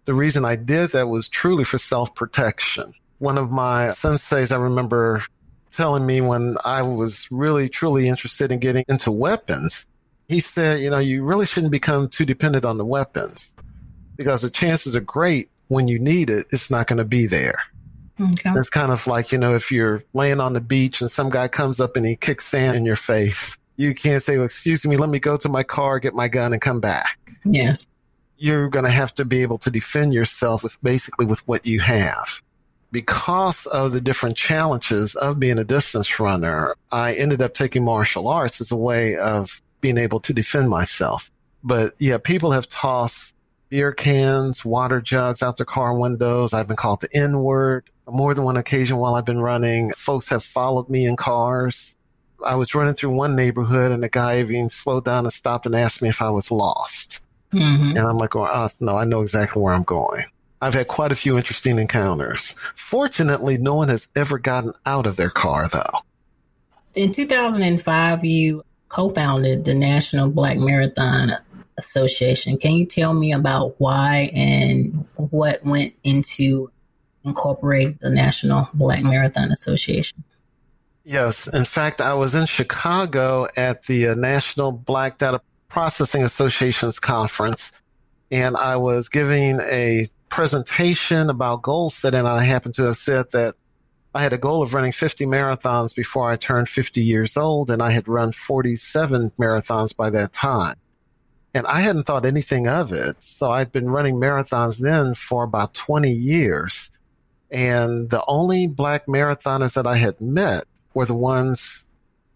[0.05, 2.95] The reason I did that was truly for self protection.
[3.19, 5.23] One of my senseis I remember
[5.77, 9.87] telling me when I was really truly interested in getting into weapons,
[10.29, 13.53] he said, you know, you really shouldn't become too dependent on the weapons
[14.17, 17.63] because the chances are great when you need it, it's not going to be there.
[18.21, 18.51] Okay.
[18.57, 21.49] It's kind of like, you know, if you're laying on the beach and some guy
[21.49, 24.97] comes up and he kicks sand in your face, you can't say, well, excuse me,
[24.97, 27.19] let me go to my car, get my gun and come back.
[27.45, 27.87] Yes.
[28.43, 31.81] You're going to have to be able to defend yourself with basically with what you
[31.81, 32.41] have.
[32.91, 38.29] Because of the different challenges of being a distance runner, I ended up taking martial
[38.29, 41.31] arts as a way of being able to defend myself.
[41.63, 43.35] But yeah, people have tossed
[43.69, 46.55] beer cans, water jugs out their car windows.
[46.55, 49.93] I've been called the N word more than one occasion while I've been running.
[49.93, 51.95] Folks have followed me in cars.
[52.43, 55.75] I was running through one neighborhood and a guy even slowed down and stopped and
[55.75, 57.21] asked me if I was lost.
[57.53, 57.97] Mm-hmm.
[57.97, 60.25] And I'm like, oh, no, I know exactly where I'm going.
[60.63, 62.55] I've had quite a few interesting encounters.
[62.75, 66.01] Fortunately, no one has ever gotten out of their car, though.
[66.95, 71.37] In 2005, you co founded the National Black Marathon
[71.79, 72.59] Association.
[72.59, 76.71] Can you tell me about why and what went into
[77.25, 80.25] incorporate the National Black Marathon Association?
[81.05, 81.47] Yes.
[81.47, 87.73] In fact, I was in Chicago at the uh, National Black Data Processing Association's conference,
[88.31, 92.27] and I was giving a presentation about goal setting.
[92.27, 93.55] I happened to have said that
[94.13, 97.81] I had a goal of running 50 marathons before I turned 50 years old, and
[97.81, 100.77] I had run 47 marathons by that time.
[101.55, 103.23] And I hadn't thought anything of it.
[103.23, 106.91] So I'd been running marathons then for about 20 years.
[107.51, 111.80] And the only black marathoners that I had met were the ones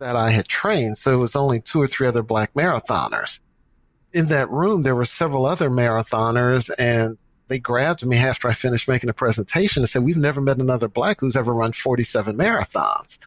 [0.05, 0.99] that I had trained.
[0.99, 3.41] So it was only two or three other black marathoners.
[4.13, 7.17] In that room, there were several other marathoners and
[7.49, 10.89] they grabbed me after I finished making a presentation and said, we've never met another
[10.89, 13.19] black who's ever run 47 marathons.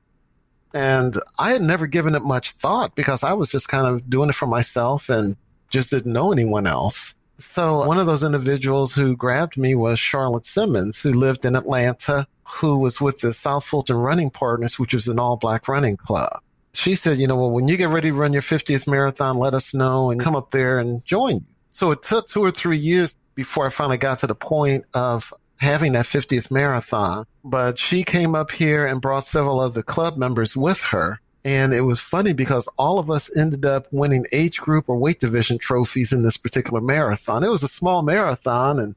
[0.72, 4.30] And I had never given it much thought because I was just kind of doing
[4.30, 5.36] it for myself and
[5.72, 7.16] just didn't know anyone else.
[7.40, 12.28] So one of those individuals who grabbed me was Charlotte Simmons, who lived in Atlanta,
[12.44, 16.40] who was with the South Fulton Running Partners, which was an all black running club.
[16.74, 19.54] She said, you know, well, when you get ready to run your 50th marathon, let
[19.54, 21.46] us know and come up there and join.
[21.72, 25.34] So it took two or three years before I finally got to the point of
[25.58, 27.26] having that 50th marathon.
[27.44, 31.20] But she came up here and brought several of the club members with her.
[31.44, 35.20] And it was funny because all of us ended up winning age group or weight
[35.20, 37.44] division trophies in this particular marathon.
[37.44, 38.96] It was a small marathon and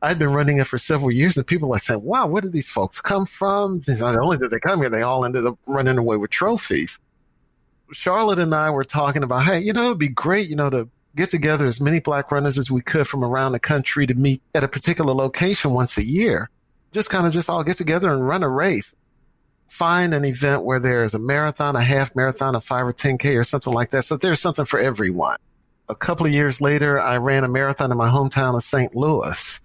[0.00, 2.68] I'd been running it for several years and people like said, wow, where did these
[2.68, 3.82] folks come from?
[3.88, 6.98] Not only did they come here, they all ended up running away with trophies.
[7.92, 10.88] Charlotte and I were talking about, hey, you know, it'd be great, you know, to
[11.16, 14.42] get together as many black runners as we could from around the country to meet
[14.54, 16.50] at a particular location once a year.
[16.92, 18.94] Just kind of just all get together and run a race
[19.68, 23.44] find an event where there's a marathon, a half marathon, a five or 10K or
[23.44, 24.04] something like that.
[24.04, 25.36] So there's something for everyone.
[25.88, 28.94] A couple of years later, I ran a marathon in my hometown of St.
[28.94, 29.60] Louis.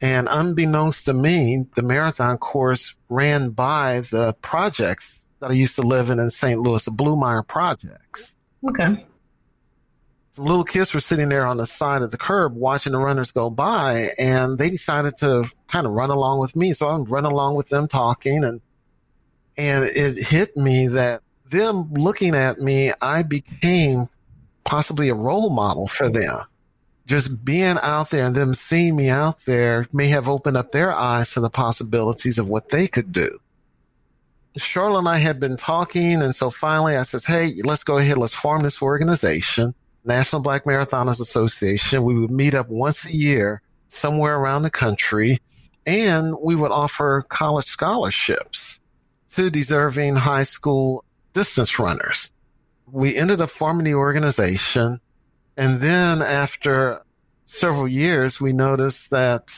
[0.00, 5.82] And unbeknownst to me, the marathon course ran by the projects that I used to
[5.82, 6.60] live in in St.
[6.60, 8.34] Louis, the Blue Blumeyer projects.
[8.68, 9.06] Okay.
[10.34, 13.32] Some little kids were sitting there on the side of the curb watching the runners
[13.32, 16.72] go by, and they decided to kind of run along with me.
[16.74, 18.60] So I'm running along with them talking and
[19.56, 24.06] and it hit me that them looking at me, I became
[24.64, 26.38] possibly a role model for them.
[27.06, 30.92] Just being out there and them seeing me out there may have opened up their
[30.92, 33.40] eyes to the possibilities of what they could do.
[34.58, 38.18] Charlotte and I had been talking, and so finally I said, Hey, let's go ahead,
[38.18, 42.02] let's form this organization, National Black Marathoners Association.
[42.02, 45.40] We would meet up once a year somewhere around the country,
[45.86, 48.80] and we would offer college scholarships
[49.34, 52.30] to deserving high school distance runners.
[52.90, 55.00] We ended up forming the organization.
[55.56, 57.02] And then after
[57.46, 59.48] several years, we noticed that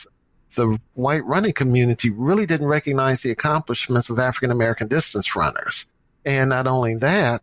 [0.55, 5.85] the white running community really didn't recognize the accomplishments of African American distance runners.
[6.25, 7.41] And not only that,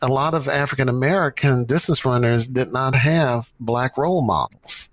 [0.00, 4.88] a lot of African American distance runners did not have black role models.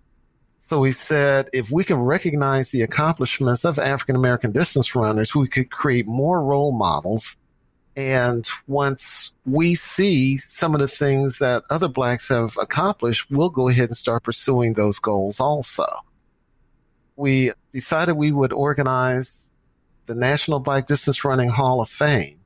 [0.69, 5.47] So he said, if we can recognize the accomplishments of African American distance runners, we
[5.47, 7.37] could create more role models.
[7.95, 13.67] And once we see some of the things that other blacks have accomplished, we'll go
[13.67, 15.87] ahead and start pursuing those goals also.
[17.19, 19.29] We decided we would organize
[20.05, 22.39] the National Black Distance Running Hall of Fame.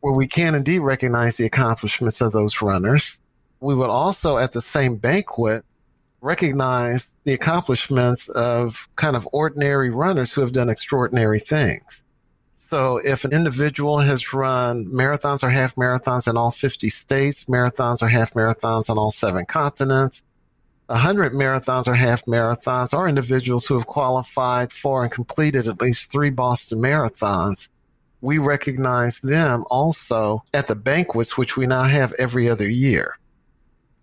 [0.00, 3.18] where we can indeed recognize the accomplishments of those runners.
[3.60, 5.66] We would also, at the same banquet,
[6.22, 12.02] recognize the accomplishments of kind of ordinary runners who have done extraordinary things.
[12.70, 18.00] So if an individual has run marathons or half marathons in all 50 states, marathons
[18.00, 20.22] or half marathons on all seven continents,
[20.90, 26.10] 100 marathons or half marathons, or individuals who have qualified for and completed at least
[26.10, 27.68] three Boston marathons,
[28.20, 33.16] we recognize them also at the banquets, which we now have every other year.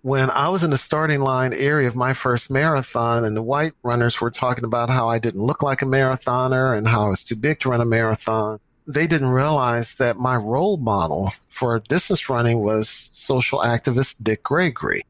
[0.01, 3.73] When I was in the starting line area of my first marathon, and the white
[3.83, 7.23] runners were talking about how I didn't look like a marathoner and how I was
[7.25, 12.29] too big to run a marathon, they didn't realize that my role model for distance
[12.29, 15.05] running was social activist Dick Gregory.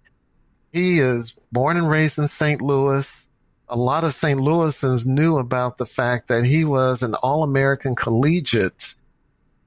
[0.74, 2.62] He is born and raised in St.
[2.62, 3.26] Louis.
[3.70, 4.40] A lot of St.
[4.40, 8.96] Louisans knew about the fact that he was an All American collegiate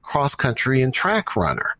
[0.01, 1.75] cross country and track runner.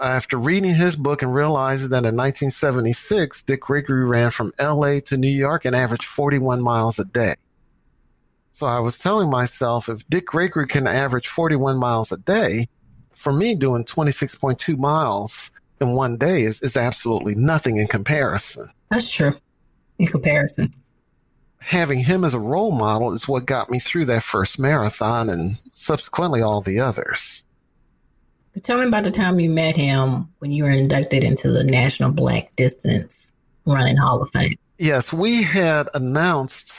[0.00, 5.16] After reading his book and realizing that in 1976, Dick Gregory ran from LA to
[5.16, 7.34] New York and averaged 41 miles a day.
[8.54, 12.68] So I was telling myself if Dick Gregory can average 41 miles a day,
[13.12, 18.68] for me doing 26.2 miles in one day is, is absolutely nothing in comparison.
[18.90, 19.34] That's true.
[19.98, 20.74] In comparison.
[21.58, 25.58] Having him as a role model is what got me through that first marathon and
[25.72, 27.42] subsequently all the others.
[28.62, 32.10] Tell me about the time you met him when you were inducted into the National
[32.10, 33.32] Black Distance
[33.66, 34.56] Running Hall of Fame.
[34.78, 36.72] Yes, we had announced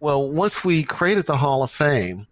[0.00, 2.26] well, once we created the Hall of Fame,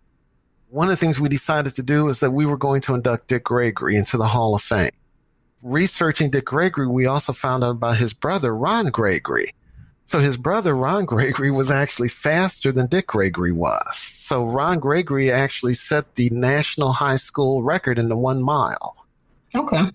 [0.69, 3.29] one of the things we decided to do is that we were going to induct
[3.29, 4.91] Dick Gregory into the Hall of Fame.
[5.65, 9.51] Researching Dick Gregory, we also found out about his brother, Ron Gregory.
[10.07, 13.97] So his brother, Ron Gregory, was actually faster than Dick Gregory was.
[13.97, 19.07] So Ron Gregory actually set the national high school record in the one mile.
[19.55, 19.91] Okay.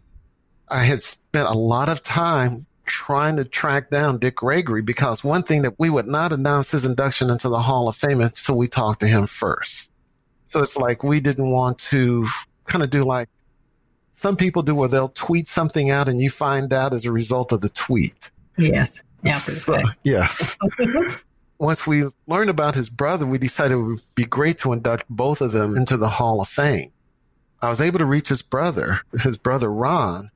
[0.69, 5.43] I had spent a lot of time trying to track down Dick Gregory because one
[5.43, 8.67] thing that we would not announce his induction into the Hall of Fame until we
[8.67, 9.91] talked to him first.
[10.47, 12.27] So it's like we didn't want to
[12.65, 13.29] kind of do like
[14.19, 17.53] some people do where they'll tweet something out and you find out as a result
[17.53, 18.29] of the tweet.
[19.23, 19.63] Yes.
[19.63, 20.57] So, yes.
[21.57, 25.39] Once we learned about his brother, we decided it would be great to induct both
[25.39, 26.91] of them into the Hall of Fame.
[27.61, 30.31] I was able to reach his brother, his brother Ron,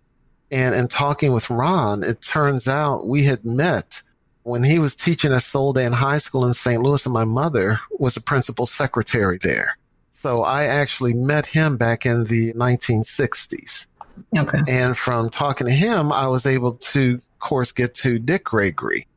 [0.49, 4.01] and in talking with Ron, it turns out we had met
[4.43, 6.81] when he was teaching at Soldan High School in St.
[6.81, 9.77] Louis, and my mother was the principal secretary there.
[10.24, 13.88] So I actually met him back in the 1960s.
[14.36, 14.59] Okay.
[14.67, 19.07] And from talking to him, I was able to, of course, get to Dick Gregory.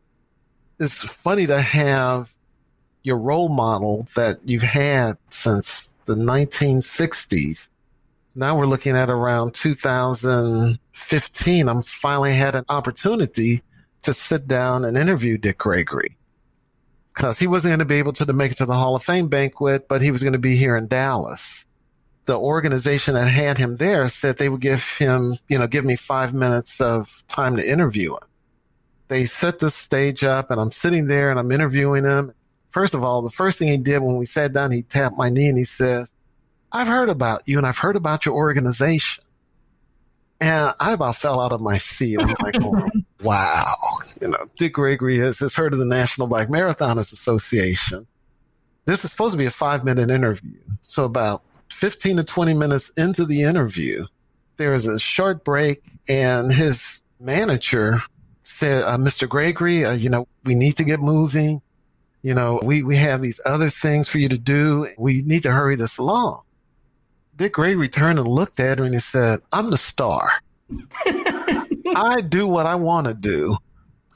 [0.78, 2.32] It's funny to have
[3.02, 7.68] your role model that you've had since the 1960s
[8.36, 11.68] now we're looking at around 2015.
[11.68, 13.62] I'm finally had an opportunity
[14.02, 16.15] to sit down and interview Dick Gregory
[17.16, 19.28] because he wasn't going to be able to make it to the Hall of Fame
[19.28, 21.64] banquet, but he was going to be here in Dallas.
[22.26, 25.96] The organization that had him there said they would give him, you know, give me
[25.96, 28.28] five minutes of time to interview him.
[29.08, 32.34] They set the stage up and I'm sitting there and I'm interviewing him.
[32.68, 35.30] First of all, the first thing he did when we sat down, he tapped my
[35.30, 36.12] knee and he says,
[36.70, 39.24] I've heard about you and I've heard about your organization.
[40.40, 42.18] And I about fell out of my seat.
[42.20, 42.90] I'm like, oh,
[43.22, 43.74] wow.
[44.20, 48.06] You know, Dick Gregory has, has heard of the National Black Marathoners Association.
[48.84, 50.58] This is supposed to be a five minute interview.
[50.84, 54.06] So about 15 to 20 minutes into the interview,
[54.58, 58.02] there is a short break and his manager
[58.42, 59.28] said, uh, Mr.
[59.28, 61.60] Gregory, uh, you know, we need to get moving.
[62.22, 64.88] You know, we, we have these other things for you to do.
[64.98, 66.42] We need to hurry this along.
[67.36, 70.30] Dick Gregory returned and looked at her and he said, I'm the star.
[71.94, 73.56] I do what I want to do.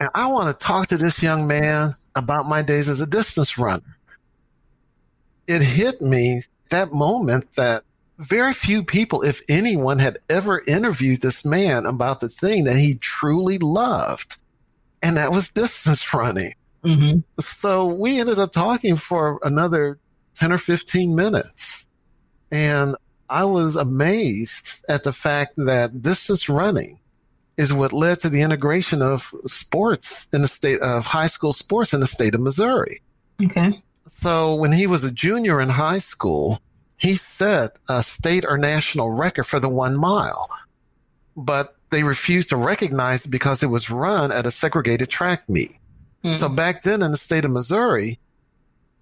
[0.01, 3.59] And I want to talk to this young man about my days as a distance
[3.59, 3.99] runner.
[5.47, 7.85] It hit me that moment that
[8.19, 12.95] very few people, if anyone, had ever interviewed this man about the thing that he
[12.97, 14.39] truly loved.
[15.03, 16.55] And that was distance running.
[16.85, 17.21] Mm-hmm.
[17.41, 19.99] So we ended up talking for another
[20.37, 21.87] 10 or 15 minutes.
[22.51, 22.97] And
[23.31, 26.99] I was amazed at the fact that distance running
[27.57, 31.95] is what led to the integration of sports in the state of high school sports
[31.95, 33.03] in the state of Missouri.
[33.41, 33.81] Okay.
[34.21, 36.61] So when he was a junior in high school,
[36.97, 40.51] he set a state or national record for the one mile,
[41.37, 45.71] but they refused to recognize it because it was run at a segregated track meet.
[46.25, 46.35] Mm-hmm.
[46.35, 48.19] So back then in the state of Missouri,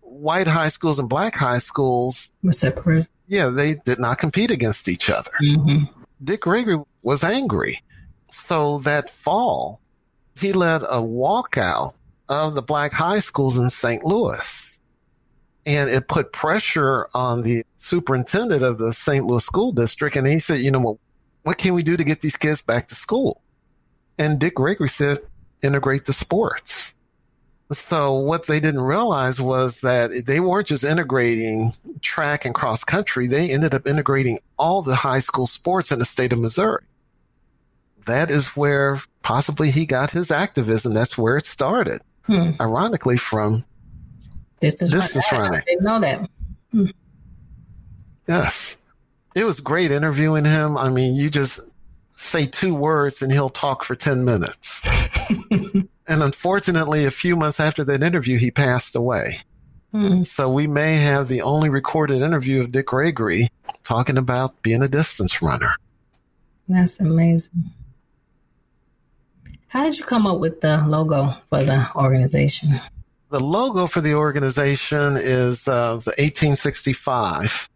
[0.01, 4.89] white high schools and black high schools were separate yeah, they did not compete against
[4.89, 5.31] each other.
[5.41, 5.85] Mm-hmm.
[6.25, 7.83] Dick Gregory was angry.
[8.31, 9.81] So that fall,
[10.37, 11.95] he led a walkout
[12.29, 14.05] of the black high schools in St.
[14.05, 14.79] Louis.
[15.67, 19.25] And it put pressure on the superintendent of the St.
[19.27, 20.17] Louis school district.
[20.17, 20.99] And he said, you know, well,
[21.43, 23.43] what can we do to get these kids back to school?
[24.19, 25.19] And Dick Gregory said,
[25.63, 26.95] integrate the sports.
[27.73, 33.27] So what they didn't realize was that they weren't just integrating track and cross country.
[33.27, 36.85] They ended up integrating all the high school sports in the state of Missouri.
[38.07, 40.95] That is where possibly he got his activism.
[40.95, 42.01] That's where it started.
[42.23, 42.53] Hmm.
[42.59, 43.65] Ironically, from
[44.61, 45.51] distance, distance running.
[45.51, 45.61] running.
[45.61, 46.31] I didn't know that.
[46.73, 46.87] Hmm.
[48.27, 48.77] Yes.
[49.35, 50.79] It was great interviewing him.
[50.79, 51.61] I mean, you just
[52.17, 54.83] say two words and he'll talk for 10 minutes.
[56.09, 59.43] And unfortunately, a few months after that interview, he passed away.
[59.93, 60.25] Hmm.
[60.25, 63.51] So we may have the only recorded interview of Dick Gregory
[63.85, 65.75] talking about being a distance runner.
[66.67, 67.71] That's amazing.
[69.69, 72.81] How did you come up with the logo for the organization?
[73.31, 77.69] The logo for the organization is the 1865.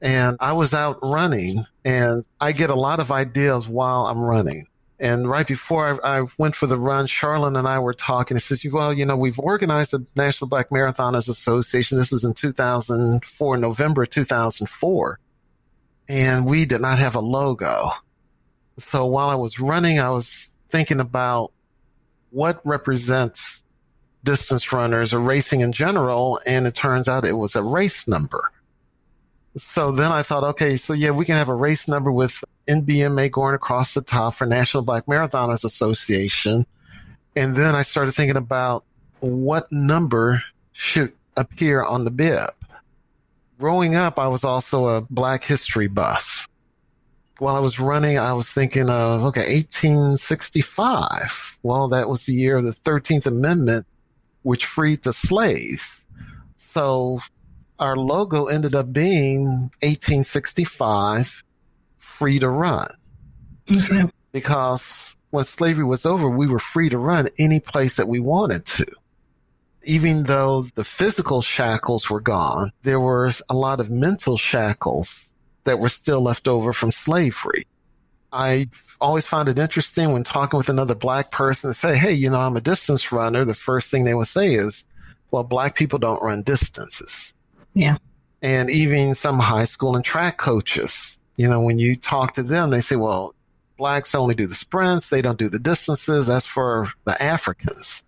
[0.00, 4.66] And I was out running and I get a lot of ideas while I'm running.
[5.00, 8.36] And right before I, I, went for the run, Charlene and I were talking.
[8.36, 11.96] He says, well, you know, we've organized the National Black Marathoners Association.
[11.96, 15.18] This was in 2004, November 2004.
[16.06, 17.92] And we did not have a logo.
[18.78, 21.52] So while I was running, I was thinking about
[22.28, 23.64] what represents
[24.22, 26.40] distance runners or racing in general.
[26.44, 28.52] And it turns out it was a race number.
[29.56, 33.32] So then I thought, okay, so yeah, we can have a race number with NBMA
[33.32, 36.66] going across the top for National Black Marathoners Association.
[37.34, 38.84] And then I started thinking about
[39.18, 42.50] what number should appear on the bib.
[43.58, 46.46] Growing up, I was also a Black history buff.
[47.38, 51.58] While I was running, I was thinking of, okay, 1865.
[51.62, 53.86] Well, that was the year of the 13th Amendment,
[54.42, 56.00] which freed the slaves.
[56.72, 57.20] So
[57.80, 61.42] our logo ended up being 1865
[61.98, 62.90] free to run.
[63.74, 64.02] Okay.
[64.32, 68.66] Because when slavery was over, we were free to run any place that we wanted
[68.66, 68.86] to.
[69.82, 75.28] Even though the physical shackles were gone, there were a lot of mental shackles
[75.64, 77.66] that were still left over from slavery.
[78.30, 78.68] I
[79.00, 82.40] always found it interesting when talking with another black person to say, Hey, you know,
[82.40, 83.46] I'm a distance runner.
[83.46, 84.86] The first thing they would say is,
[85.30, 87.32] well, black people don't run distances.
[87.74, 87.98] Yeah.
[88.42, 92.70] And even some high school and track coaches, you know, when you talk to them,
[92.70, 93.34] they say, well,
[93.76, 95.08] blacks only do the sprints.
[95.08, 96.26] They don't do the distances.
[96.26, 98.04] That's for the Africans.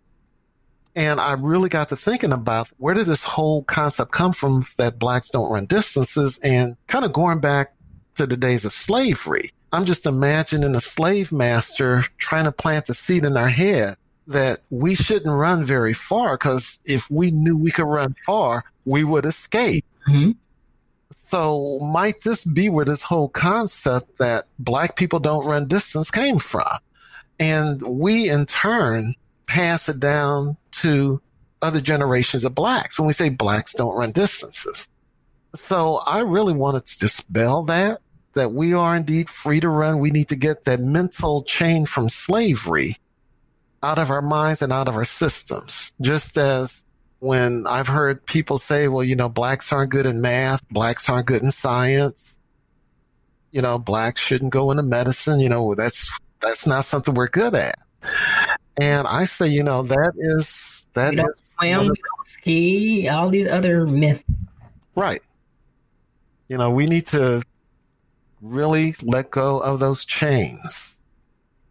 [0.94, 4.98] And I really got to thinking about where did this whole concept come from that
[4.98, 7.74] blacks don't run distances and kind of going back
[8.16, 9.52] to the days of slavery.
[9.72, 13.96] I'm just imagining a slave master trying to plant the seed in our head
[14.26, 19.04] that we shouldn't run very far because if we knew we could run far, we
[19.04, 19.84] would escape.
[20.08, 20.32] Mm-hmm.
[21.30, 26.38] So might this be where this whole concept that black people don't run distance came
[26.38, 26.68] from?
[27.38, 29.14] And we in turn
[29.46, 31.20] pass it down to
[31.62, 34.88] other generations of blacks when we say blacks don't run distances.
[35.54, 38.00] So I really wanted to dispel that,
[38.34, 39.98] that we are indeed free to run.
[39.98, 42.96] We need to get that mental chain from slavery
[43.82, 45.92] out of our minds and out of our systems.
[46.00, 46.82] Just as
[47.18, 51.26] when I've heard people say, well, you know, blacks aren't good in math, blacks aren't
[51.26, 52.36] good in science,
[53.50, 56.10] you know, blacks shouldn't go into medicine, you know, that's
[56.40, 57.78] that's not something we're good at.
[58.76, 61.24] And I say, you know, that is that is
[61.58, 61.94] swim,
[62.26, 64.24] ski, all these other myths.
[64.94, 65.22] Right.
[66.48, 67.42] You know, we need to
[68.40, 70.91] really let go of those chains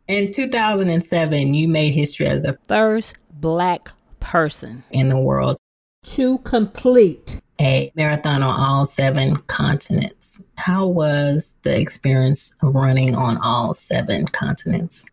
[0.08, 3.90] in 2007, you made history as the first black
[4.20, 5.58] person in the world
[6.04, 10.42] to complete a marathon on all seven continents.
[10.56, 15.06] How was the experience of running on all seven continents?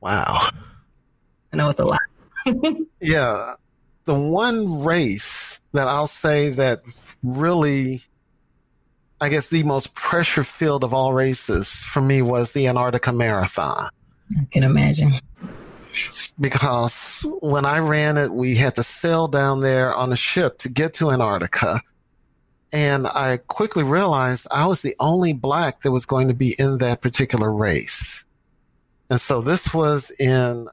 [0.00, 0.50] Wow.
[1.52, 2.00] I know it's a lot.
[3.00, 3.54] yeah.
[4.04, 6.82] The one race that I'll say that
[7.22, 8.02] really,
[9.20, 13.88] I guess, the most pressure filled of all races for me was the Antarctica Marathon.
[14.36, 15.20] I can imagine.
[16.38, 20.68] Because when I ran it, we had to sail down there on a ship to
[20.68, 21.80] get to Antarctica.
[22.72, 26.78] And I quickly realized I was the only black that was going to be in
[26.78, 28.24] that particular race.
[29.10, 30.68] And so this was in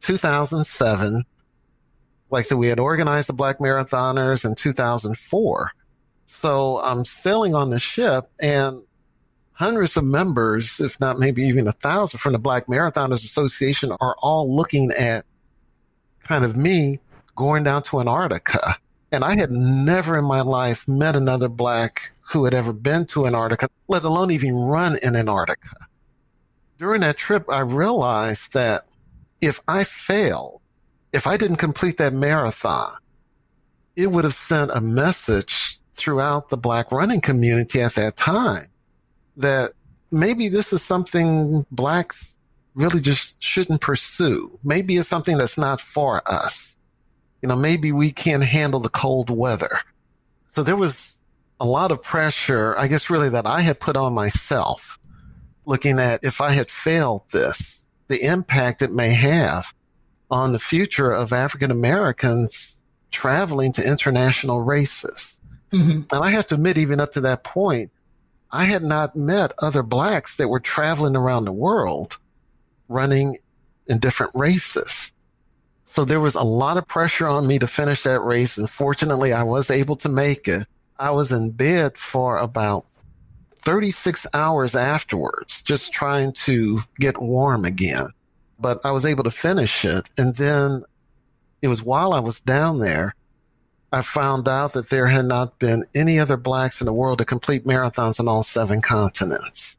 [0.00, 1.24] 2007.
[2.30, 5.70] Like I said, we had organized the Black Marathoners in 2004.
[6.26, 8.82] So I'm sailing on the ship and
[9.62, 14.16] hundreds of members, if not maybe even a thousand from the Black Marathoners Association are
[14.18, 15.24] all looking at
[16.24, 16.98] kind of me
[17.36, 18.76] going down to Antarctica.
[19.12, 23.26] And I had never in my life met another black who had ever been to
[23.26, 25.76] Antarctica, let alone even run in Antarctica.
[26.78, 28.88] During that trip, I realized that
[29.40, 30.60] if I failed,
[31.12, 32.94] if I didn't complete that marathon,
[33.94, 38.71] it would have sent a message throughout the black running community at that time
[39.36, 39.72] that
[40.10, 42.34] maybe this is something blacks
[42.74, 44.58] really just shouldn't pursue.
[44.64, 46.74] Maybe it's something that's not for us.
[47.42, 49.80] You know, maybe we can't handle the cold weather.
[50.54, 51.12] So there was
[51.60, 54.98] a lot of pressure, I guess, really that I had put on myself,
[55.64, 59.72] looking at if I had failed this, the impact it may have
[60.30, 62.78] on the future of African Americans
[63.10, 65.36] traveling to international races.
[65.72, 66.14] Mm-hmm.
[66.14, 67.90] And I have to admit, even up to that point,
[68.52, 72.18] I had not met other blacks that were traveling around the world
[72.88, 73.38] running
[73.86, 75.12] in different races.
[75.86, 78.58] So there was a lot of pressure on me to finish that race.
[78.58, 80.66] And fortunately, I was able to make it.
[80.98, 82.86] I was in bed for about
[83.62, 88.08] 36 hours afterwards, just trying to get warm again.
[88.58, 90.08] But I was able to finish it.
[90.18, 90.84] And then
[91.62, 93.14] it was while I was down there
[93.92, 97.26] I found out that there had not been any other blacks in the world to
[97.26, 99.76] complete marathons on all seven continents.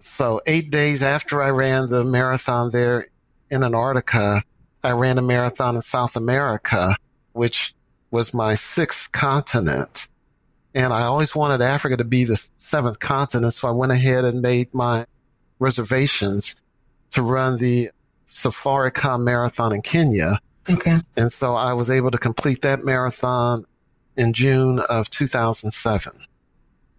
[0.00, 3.08] So eight days after I ran the marathon there
[3.50, 4.42] in Antarctica,
[4.82, 6.96] I ran a marathon in South America,
[7.32, 7.74] which
[8.10, 10.08] was my sixth continent.
[10.74, 13.54] And I always wanted Africa to be the seventh continent.
[13.54, 15.06] So I went ahead and made my
[15.60, 16.56] reservations
[17.12, 17.90] to run the
[18.32, 21.00] Safaricom Marathon in Kenya, Okay.
[21.16, 23.66] And so I was able to complete that marathon
[24.16, 26.12] in June of 2007.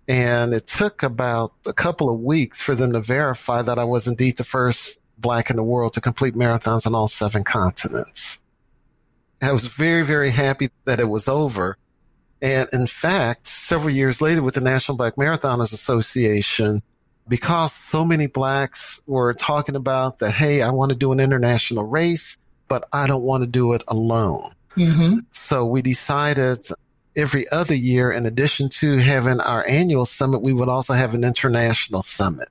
[0.08, 4.08] And it took about a couple of weeks for them to verify that I was
[4.08, 8.40] indeed the first black in the world to complete marathons on all seven continents.
[9.42, 11.78] I was very, very happy that it was over.
[12.42, 16.84] And in fact, several years later with the National Black Marathoners Association,
[17.28, 21.86] because so many blacks were talking about that, hey, I want to do an international
[21.86, 22.38] race
[22.68, 24.52] but I don't want to do it alone.
[24.76, 25.20] Mm-hmm.
[25.34, 26.68] So we decided
[27.16, 31.24] every other year, in addition to having our annual summit, we would also have an
[31.24, 32.50] international summit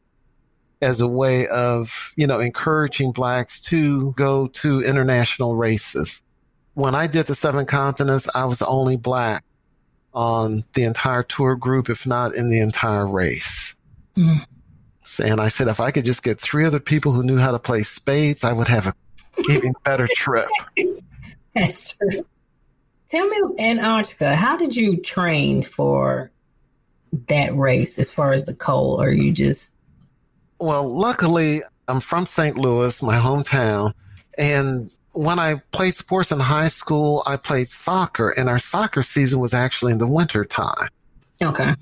[0.81, 6.21] as a way of, you know, encouraging blacks to go to international races.
[6.75, 9.45] When I did the seven continents, I was the only black
[10.12, 13.75] on the entire tour group, if not in the entire race.
[14.17, 14.45] Mm.
[15.23, 17.59] And I said, if I could just get three other people who knew how to
[17.59, 18.95] play spades, I would have a
[19.49, 20.49] even better trip.
[21.55, 22.26] That's true.
[23.11, 26.30] Tell me, Antarctica, how did you train for
[27.28, 29.01] that race as far as the cold?
[29.01, 29.72] Or you just.
[30.59, 32.57] Well, luckily, I'm from St.
[32.57, 33.93] Louis, my hometown.
[34.37, 39.39] And when I played sports in high school, I played soccer, and our soccer season
[39.39, 40.89] was actually in the winter time.
[41.41, 41.74] Okay.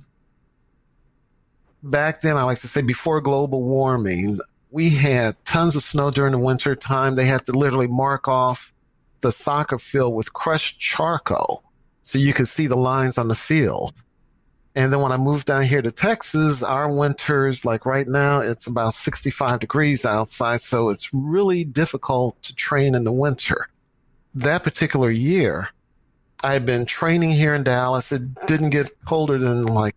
[1.82, 4.38] Back then, I like to say before global warming,
[4.72, 7.14] we had tons of snow during the winter time.
[7.14, 8.72] They had to literally mark off
[9.20, 11.62] the soccer field with crushed charcoal
[12.02, 13.92] so you could see the lines on the field.
[14.74, 18.66] And then when I moved down here to Texas, our winters, like right now, it's
[18.66, 20.62] about 65 degrees outside.
[20.62, 23.68] So it's really difficult to train in the winter.
[24.34, 25.68] That particular year,
[26.42, 28.10] I had been training here in Dallas.
[28.10, 29.94] It didn't get colder than like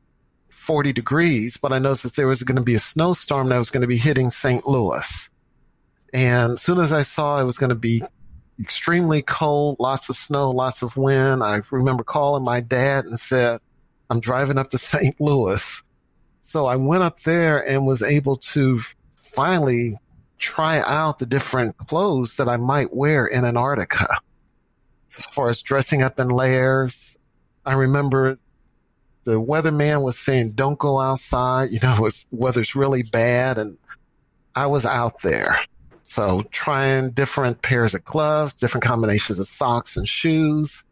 [0.65, 3.69] 40 degrees, but I noticed that there was going to be a snowstorm that was
[3.69, 4.65] going to be hitting St.
[4.67, 5.29] Louis.
[6.11, 8.01] And as soon as I saw it was going to be
[8.59, 13.61] extremely cold, lots of snow, lots of wind, I remember calling my dad and said,
[14.09, 15.19] I'm driving up to St.
[15.21, 15.83] Louis.
[16.45, 18.81] So I went up there and was able to
[19.13, 19.99] finally
[20.39, 24.07] try out the different clothes that I might wear in Antarctica.
[25.17, 27.17] As far as dressing up in layers,
[27.65, 28.39] I remember
[29.25, 31.69] the weatherman was saying, don't go outside.
[31.75, 33.57] You know, it's, weather's really bad.
[33.57, 33.77] And
[34.55, 35.59] I was out there.
[36.05, 40.83] So trying different pairs of gloves, different combinations of socks and shoes.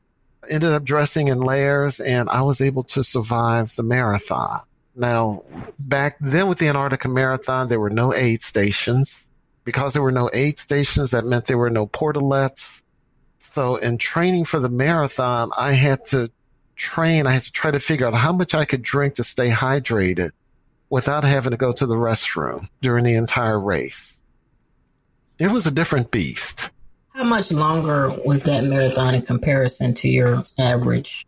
[0.49, 4.59] Ended up dressing in layers and I was able to survive the marathon.
[4.95, 5.43] Now,
[5.79, 9.27] back then with the Antarctica Marathon, there were no aid stations.
[9.63, 12.81] Because there were no aid stations, that meant there were no portalets.
[13.53, 16.29] So in training for the marathon, I had to
[16.75, 19.49] train, I had to try to figure out how much I could drink to stay
[19.49, 20.31] hydrated
[20.89, 24.17] without having to go to the restroom during the entire race.
[25.39, 26.69] It was a different beast.
[27.09, 31.25] How much longer was that marathon in comparison to your average?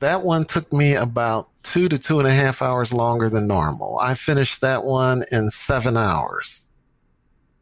[0.00, 3.98] That one took me about two to two and a half hours longer than normal.
[3.98, 6.60] I finished that one in seven hours.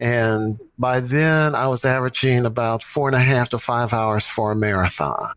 [0.01, 4.53] And by then I was averaging about four and a half to five hours for
[4.53, 5.32] a marathon,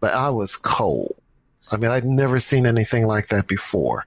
[0.00, 1.16] but I was cold.
[1.70, 4.04] I mean, I'd never seen anything like that before.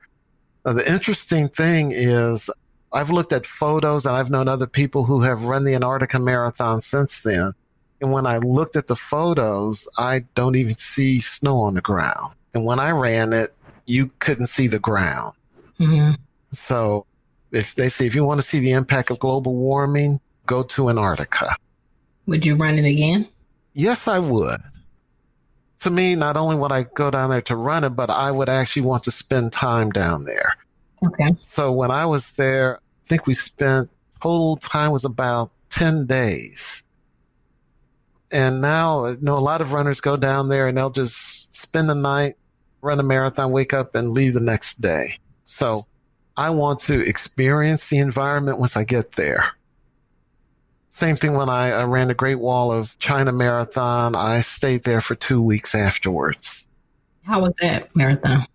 [0.65, 2.49] Now, the interesting thing is
[2.91, 6.81] I've looked at photos and I've known other people who have run the Antarctica Marathon
[6.81, 7.53] since then.
[8.01, 12.35] And when I looked at the photos, I don't even see snow on the ground.
[12.53, 15.33] And when I ran it, you couldn't see the ground.
[15.79, 16.13] Mm-hmm.
[16.53, 17.05] So
[17.51, 20.89] if they say if you want to see the impact of global warming, go to
[20.89, 21.55] Antarctica.
[22.25, 23.27] Would you run it again?
[23.73, 24.61] Yes, I would.
[25.81, 28.49] To me, not only would I go down there to run it, but I would
[28.49, 30.53] actually want to spend time down there.
[31.05, 31.35] Okay.
[31.47, 33.89] So when I was there, I think we spent
[34.21, 36.83] total time was about 10 days.
[38.31, 41.89] And now, you know, a lot of runners go down there and they'll just spend
[41.89, 42.35] the night,
[42.81, 45.19] run a marathon, wake up and leave the next day.
[45.47, 45.87] So
[46.37, 49.51] I want to experience the environment once I get there.
[51.01, 54.15] Same thing when I, I ran the Great Wall of China Marathon.
[54.15, 56.67] I stayed there for two weeks afterwards.
[57.23, 58.45] How was that marathon?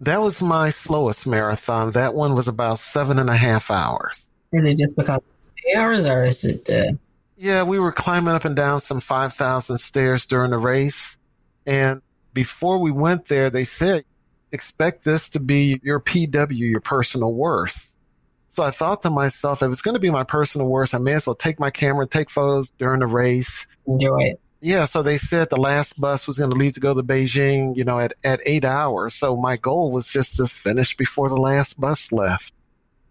[0.00, 1.90] That was my slowest marathon.
[1.90, 4.16] That one was about seven and a half hours.
[4.50, 6.70] Is it just because of hours or is it?
[6.70, 6.92] Uh...
[7.36, 11.18] Yeah, we were climbing up and down some 5,000 stairs during the race.
[11.66, 12.00] And
[12.32, 14.04] before we went there, they said,
[14.52, 17.92] expect this to be your PW, your personal worth.
[18.58, 21.12] So I thought to myself, if it's going to be my personal worst, I may
[21.12, 23.68] as well take my camera, take photos during the race.
[23.86, 24.40] Enjoy it.
[24.60, 27.76] Yeah, so they said the last bus was going to leave to go to Beijing,
[27.76, 29.14] you know, at, at eight hours.
[29.14, 32.52] So my goal was just to finish before the last bus left.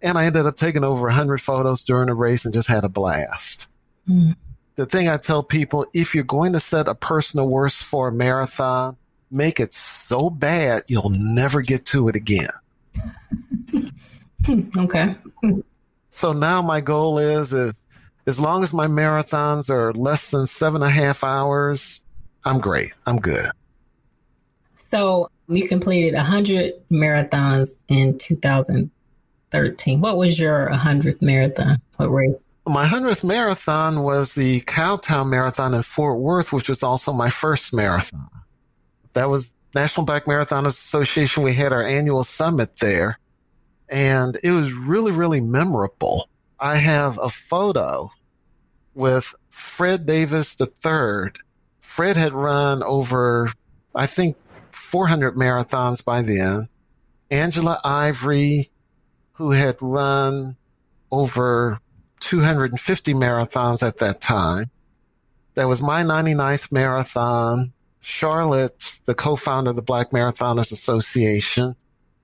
[0.02, 2.89] And I ended up taking over 100 photos during the race and just had a
[2.89, 3.68] blast.
[4.06, 4.36] Mm.
[4.76, 8.12] The thing I tell people if you're going to set a personal worst for a
[8.12, 8.98] marathon,
[9.32, 12.50] make it so bad you'll never get to it again.
[14.78, 15.16] okay.
[16.10, 17.76] So now my goal is if,
[18.26, 22.02] as long as my marathons are less than seven and a half hours,
[22.43, 22.93] I'm great.
[23.06, 23.50] I'm good.
[24.76, 30.02] So you completed 100 marathons in 2013.
[30.02, 31.82] What was your 100th marathon?
[31.98, 32.36] What race?
[32.66, 37.74] My 100th marathon was the Cowtown Marathon in Fort Worth, which was also my first
[37.74, 38.28] marathon
[39.18, 41.41] that was National Black Marathon Association.
[41.41, 43.18] We had our annual summit there,
[43.89, 46.29] and it was really, really memorable.
[46.59, 48.11] I have a photo
[48.93, 51.31] with Fred Davis III.
[51.79, 53.51] Fred had run over,
[53.95, 54.35] I think,
[54.71, 56.69] 400 marathons by then.
[57.29, 58.67] Angela Ivory,
[59.33, 60.55] who had run
[61.11, 61.79] over
[62.19, 64.69] 250 marathons at that time.
[65.53, 67.73] That was my 99th marathon.
[67.99, 71.75] Charlotte, the co-founder of the Black Marathoners Association,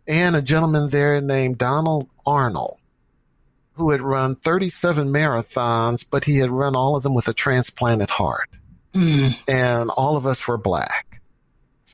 [0.07, 2.77] and a gentleman there named Donald Arnold,
[3.73, 8.09] who had run 37 marathons, but he had run all of them with a transplanted
[8.09, 8.49] heart.
[8.93, 9.37] Mm.
[9.47, 11.21] And all of us were black.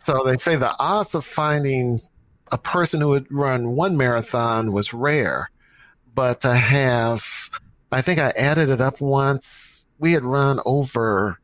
[0.06, 2.00] So they say the odds of finding
[2.52, 5.52] a person who had run one marathon was rare,
[6.16, 7.50] but to have,
[7.92, 9.84] I think I added it up once.
[10.00, 11.40] We had run over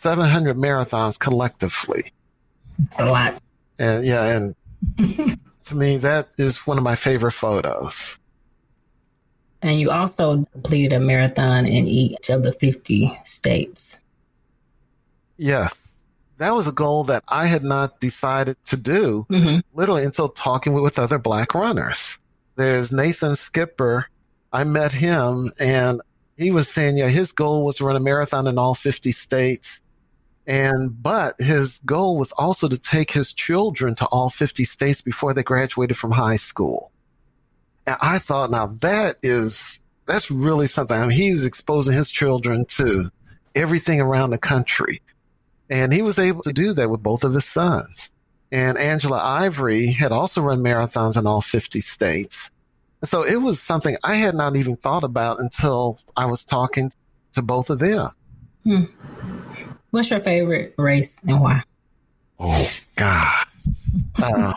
[0.00, 2.12] 700 marathons collectively.
[2.84, 3.40] It's a lot.
[3.78, 4.54] And yeah, and
[4.98, 8.18] to me, that is one of my favorite photos.
[9.62, 13.98] And you also completed a marathon in each of the 50 states.
[15.36, 15.68] Yeah.
[16.38, 19.60] That was a goal that I had not decided to do mm-hmm.
[19.76, 22.18] literally until talking with other black runners.
[22.56, 24.08] There's Nathan Skipper.
[24.52, 26.00] I met him and
[26.36, 29.80] he was saying, yeah, his goal was to run a marathon in all 50 states.
[30.46, 35.34] And, but his goal was also to take his children to all 50 states before
[35.34, 36.92] they graduated from high school.
[37.86, 40.96] And I thought, now that is, that's really something.
[40.96, 43.10] I mean, he's exposing his children to
[43.54, 45.02] everything around the country.
[45.68, 48.10] And he was able to do that with both of his sons.
[48.52, 52.50] And Angela Ivory had also run marathons in all 50 states.
[53.04, 56.92] So it was something I had not even thought about until I was talking
[57.34, 58.10] to both of them.
[58.62, 58.84] Hmm.
[59.90, 61.62] What's your favorite race and why?
[62.38, 63.46] Oh God.
[64.16, 64.54] uh,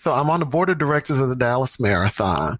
[0.00, 2.58] so I'm on the board of directors of the Dallas Marathon,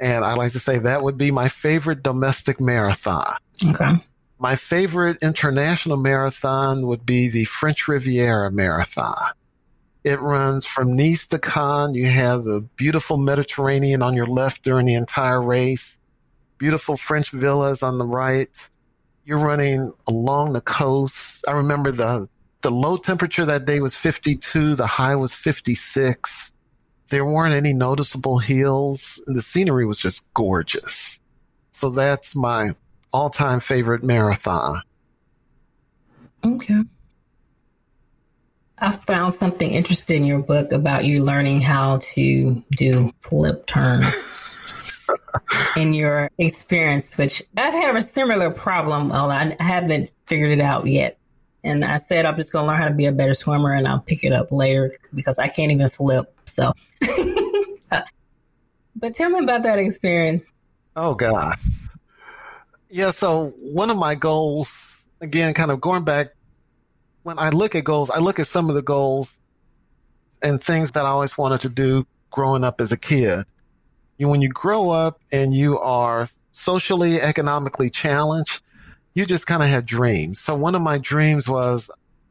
[0.00, 3.36] and I like to say that would be my favorite domestic marathon.
[3.64, 3.92] Okay.
[4.38, 9.14] My favorite international marathon would be the French Riviera Marathon.
[10.02, 11.94] It runs from Nice to Cannes.
[11.94, 15.96] You have the beautiful Mediterranean on your left during the entire race,
[16.58, 18.50] beautiful French villas on the right
[19.24, 21.44] you're running along the coast.
[21.48, 22.28] I remember the
[22.62, 24.74] The low temperature that day was 52.
[24.74, 26.52] The high was 56.
[27.08, 29.22] There weren't any noticeable hills.
[29.26, 31.20] The scenery was just gorgeous.
[31.72, 32.70] So that's my
[33.12, 34.82] all time favorite marathon.
[36.44, 36.82] Okay.
[38.78, 44.04] I found something interesting in your book about you learning how to do flip turns
[45.76, 49.08] in your experience, which I've a similar problem.
[49.10, 51.18] Well, I haven't figured it out yet.
[51.62, 53.88] And I said I'm just going to learn how to be a better swimmer and
[53.88, 56.34] I'll pick it up later because I can't even flip.
[56.46, 56.72] So,
[58.96, 60.44] but tell me about that experience.
[60.94, 61.56] Oh, God.
[62.90, 63.10] Yeah.
[63.10, 64.72] So, one of my goals,
[65.20, 66.28] again, kind of going back
[67.22, 69.34] when I look at goals, I look at some of the goals
[70.42, 73.44] and things that I always wanted to do growing up as a kid.
[74.18, 78.60] You, when you grow up and you are socially, economically challenged,
[79.14, 80.40] you just kind of have dreams.
[80.40, 81.90] So one of my dreams was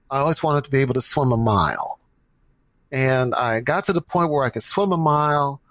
[0.10, 2.00] I always wanted to be able to swim a mile.
[2.92, 5.62] And I got to the point where I could swim a mile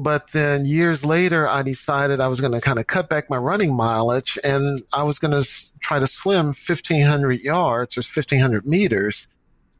[0.00, 3.36] but then years later, I decided I was going to kind of cut back my
[3.36, 5.50] running mileage and I was going to
[5.80, 9.26] try to swim 1500 yards or 1500 meters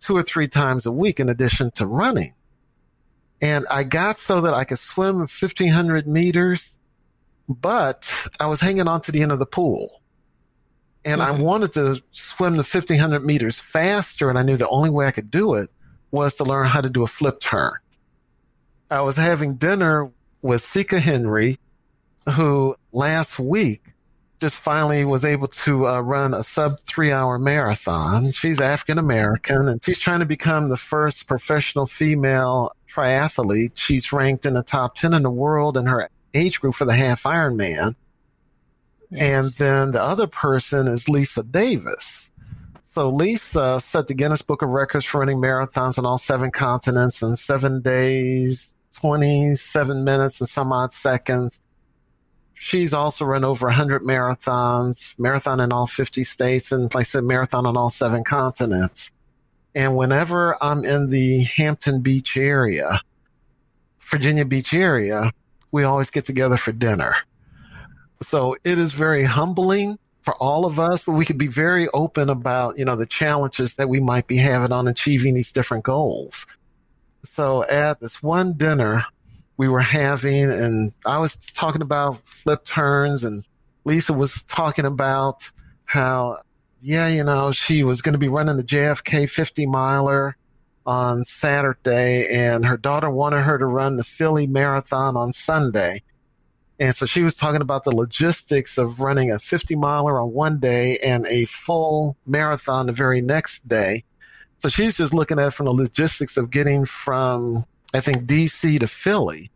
[0.00, 2.34] two or three times a week in addition to running.
[3.40, 6.68] And I got so that I could swim 1500 meters,
[7.48, 8.10] but
[8.40, 10.02] I was hanging on to the end of the pool.
[11.04, 11.40] And mm-hmm.
[11.40, 14.28] I wanted to swim the 1500 meters faster.
[14.28, 15.70] And I knew the only way I could do it
[16.10, 17.74] was to learn how to do a flip turn.
[18.90, 20.10] I was having dinner
[20.42, 21.58] with Sika Henry,
[22.30, 23.82] who last week
[24.40, 28.32] just finally was able to uh, run a sub three hour marathon.
[28.32, 33.72] She's African American and she's trying to become the first professional female triathlete.
[33.74, 36.94] She's ranked in the top 10 in the world in her age group for the
[36.94, 37.94] half Ironman.
[39.10, 39.22] Yes.
[39.22, 42.28] And then the other person is Lisa Davis.
[42.90, 47.22] So Lisa set the Guinness Book of Records for running marathons on all seven continents
[47.22, 51.58] in seven days, 27 minutes and some odd seconds.
[52.54, 57.22] She's also run over 100 marathons, marathon in all 50 states, and like I said,
[57.22, 59.12] marathon on all seven continents.
[59.78, 63.00] And whenever I'm in the Hampton Beach area,
[64.00, 65.32] Virginia Beach area,
[65.70, 67.14] we always get together for dinner.
[68.20, 72.28] So it is very humbling for all of us, but we could be very open
[72.28, 76.44] about, you know, the challenges that we might be having on achieving these different goals.
[77.32, 79.06] So at this one dinner
[79.58, 83.44] we were having, and I was talking about flip turns, and
[83.84, 85.48] Lisa was talking about
[85.84, 86.40] how,
[86.80, 90.36] yeah, you know, she was going to be running the JFK 50 miler
[90.86, 96.02] on Saturday, and her daughter wanted her to run the Philly Marathon on Sunday.
[96.80, 100.60] And so she was talking about the logistics of running a 50 miler on one
[100.60, 104.04] day and a full marathon the very next day.
[104.60, 108.78] So she's just looking at it from the logistics of getting from, I think, DC
[108.80, 109.50] to Philly.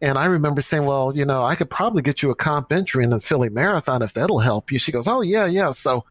[0.00, 3.04] And I remember saying, well, you know, I could probably get you a comp entry
[3.04, 4.78] in the Philly Marathon if that'll help you.
[4.78, 5.72] She goes, oh, yeah, yeah.
[5.72, 6.04] So,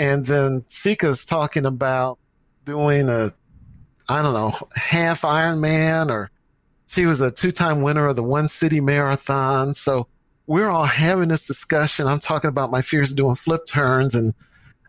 [0.00, 2.18] and then Sika's talking about
[2.64, 3.34] doing a,
[4.08, 6.30] I don't know, half Ironman or
[6.86, 9.74] she was a two time winner of the One City Marathon.
[9.74, 10.06] So
[10.46, 12.06] we're all having this discussion.
[12.06, 14.32] I'm talking about my fears of doing flip turns and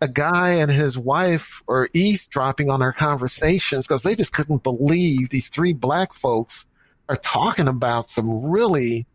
[0.02, 5.30] a guy and his wife are eavesdropping on our conversations because they just couldn't believe
[5.30, 6.66] these three black folks
[7.10, 9.06] are talking about some really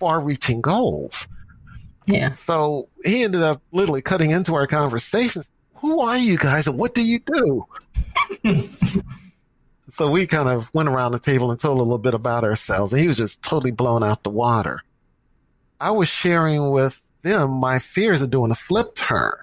[0.00, 1.28] far reaching goals.
[2.06, 2.32] Yeah.
[2.32, 5.46] So he ended up literally cutting into our conversations.
[5.76, 7.66] Who are you guys and what do you do?
[9.90, 12.92] so we kind of went around the table and told a little bit about ourselves,
[12.92, 14.80] and he was just totally blown out the water.
[15.80, 19.34] I was sharing with them my fears of doing a flip turn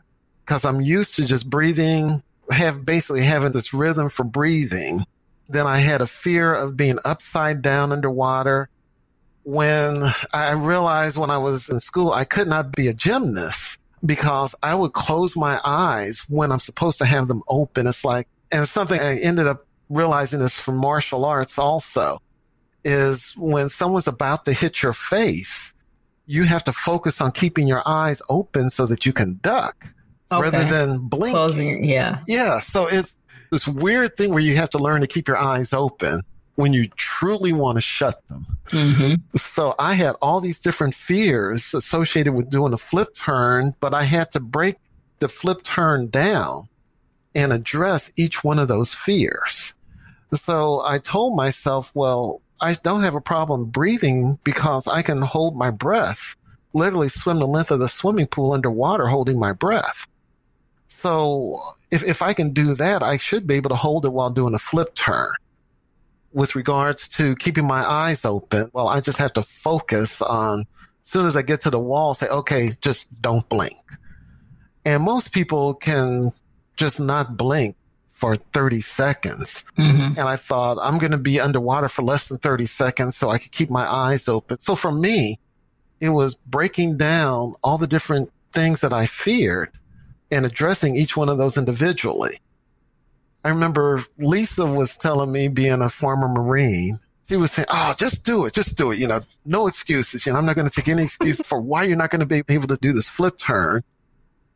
[0.45, 5.05] because I'm used to just breathing, have basically having this rhythm for breathing.
[5.49, 8.69] Then I had a fear of being upside down underwater.
[9.49, 14.53] When I realized when I was in school, I could not be a gymnast because
[14.61, 17.87] I would close my eyes when I'm supposed to have them open.
[17.87, 22.21] It's like, and it's something I ended up realizing this from martial arts also
[22.85, 25.73] is when someone's about to hit your face,
[26.27, 29.87] you have to focus on keeping your eyes open so that you can duck
[30.31, 30.43] okay.
[30.43, 31.33] rather than blinking.
[31.33, 32.19] Closing, yeah.
[32.27, 32.59] Yeah.
[32.59, 33.15] So it's
[33.51, 36.21] this weird thing where you have to learn to keep your eyes open
[36.59, 38.45] when you truly want to shut them.
[38.71, 39.37] Mm-hmm.
[39.37, 44.03] So I had all these different fears associated with doing a flip turn, but I
[44.03, 44.75] had to break
[45.19, 46.67] the flip turn down
[47.33, 49.73] and address each one of those fears.
[50.35, 55.55] So I told myself, well, I don't have a problem breathing because I can hold
[55.55, 56.35] my breath,
[56.73, 60.07] literally swim the length of the swimming pool underwater holding my breath.
[60.89, 64.29] So if, if I can do that, I should be able to hold it while
[64.29, 65.31] doing a flip turn.
[66.31, 70.61] With regards to keeping my eyes open, well, I just have to focus on,
[71.03, 73.77] as soon as I get to the wall, say, okay, just don't blink.
[74.85, 76.31] And most people can
[76.77, 77.75] just not blink
[78.13, 79.63] for 30 seconds.
[79.77, 80.19] Mm-hmm.
[80.19, 83.37] And I thought, I'm going to be underwater for less than 30 seconds so I
[83.37, 84.59] could keep my eyes open.
[84.59, 85.39] So for me,
[85.99, 89.71] it was breaking down all the different things that I feared
[90.31, 92.39] and addressing each one of those individually.
[93.43, 98.25] I remember Lisa was telling me being a former Marine, she was saying, Oh, just
[98.25, 98.53] do it.
[98.53, 98.99] Just do it.
[98.99, 100.25] You know, no excuses.
[100.25, 102.25] You know, I'm not going to take any excuse for why you're not going to
[102.25, 103.83] be able to do this flip turn.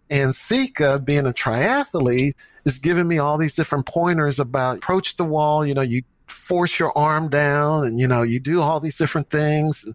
[0.10, 2.34] And Sika, being a triathlete,
[2.66, 5.66] is giving me all these different pointers about approach the wall.
[5.66, 9.30] You know, you force your arm down and, you know, you do all these different
[9.30, 9.86] things.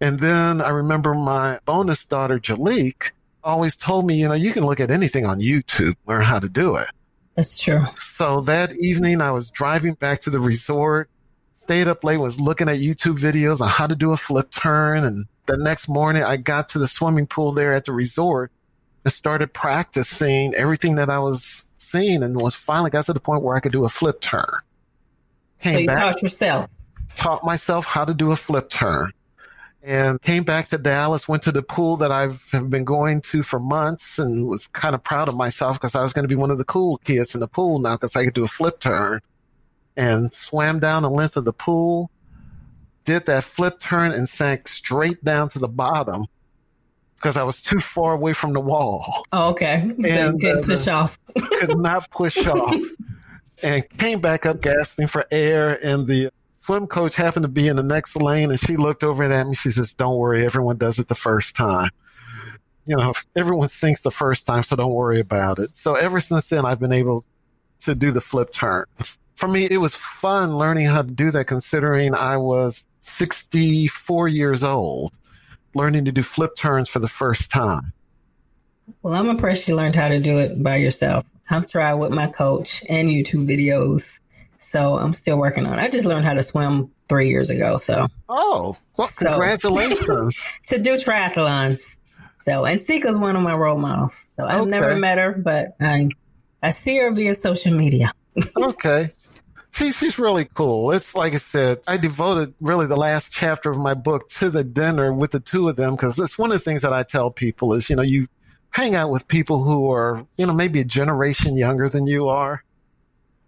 [0.00, 3.10] And then I remember my bonus daughter, Jalik,
[3.42, 6.48] always told me, you know, you can look at anything on YouTube, learn how to
[6.48, 6.88] do it.
[7.40, 7.86] That's true.
[7.98, 11.08] So that evening I was driving back to the resort,
[11.60, 15.04] stayed up late, was looking at YouTube videos on how to do a flip turn.
[15.04, 18.52] And the next morning I got to the swimming pool there at the resort
[19.06, 23.42] and started practicing everything that I was seeing and was finally got to the point
[23.42, 24.44] where I could do a flip turn.
[25.62, 26.70] Came so you back, taught yourself?
[27.16, 29.12] Taught myself how to do a flip turn
[29.82, 33.42] and came back to Dallas, went to the pool that I've have been going to
[33.42, 36.34] for months and was kind of proud of myself because I was going to be
[36.34, 38.80] one of the cool kids in the pool now because I could do a flip
[38.80, 39.20] turn
[39.96, 42.10] and swam down the length of the pool,
[43.04, 46.26] did that flip turn and sank straight down to the bottom
[47.16, 49.24] because I was too far away from the wall.
[49.32, 49.90] Oh, okay.
[50.00, 51.18] So and, you couldn't uh, push off.
[51.34, 52.76] could not push off.
[53.62, 55.78] And came back up gasping for air.
[55.84, 56.30] And the
[56.62, 58.50] swim coach happened to be in the next lane.
[58.50, 59.54] And she looked over at me.
[59.54, 61.90] She says, Don't worry, everyone does it the first time.
[62.86, 65.76] You know, everyone thinks the first time, so don't worry about it.
[65.76, 67.24] So ever since then, I've been able
[67.82, 68.86] to do the flip turn.
[69.36, 74.62] For me, it was fun learning how to do that considering I was 64 years
[74.62, 75.14] old
[75.74, 77.92] learning to do flip turns for the first time?
[79.02, 81.24] Well, I'm impressed you learned how to do it by yourself.
[81.48, 84.18] I've tried with my coach and YouTube videos.
[84.70, 85.82] So I'm still working on it.
[85.82, 87.76] I just learned how to swim three years ago.
[87.78, 90.38] So Oh, well so, congratulations.
[90.68, 91.80] to do triathlons.
[92.42, 94.14] So and Sika's one of my role models.
[94.28, 94.70] So I've okay.
[94.70, 96.08] never met her, but I
[96.62, 98.12] I see her via social media.
[98.56, 99.12] okay
[99.72, 100.92] she's she's really cool.
[100.92, 104.64] It's like I said, I devoted really the last chapter of my book to the
[104.64, 107.30] dinner with the two of them because it's one of the things that I tell
[107.30, 108.28] people is you know you
[108.70, 112.64] hang out with people who are you know maybe a generation younger than you are,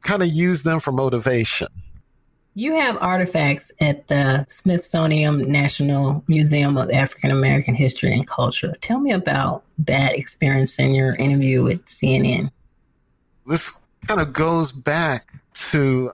[0.03, 1.69] kind of use them for motivation.
[2.55, 8.75] You have artifacts at the Smithsonian National Museum of African American History and Culture.
[8.83, 12.51] Tell me about that experience in your interview with CNN.
[13.47, 15.33] This kind of goes back
[15.71, 16.13] to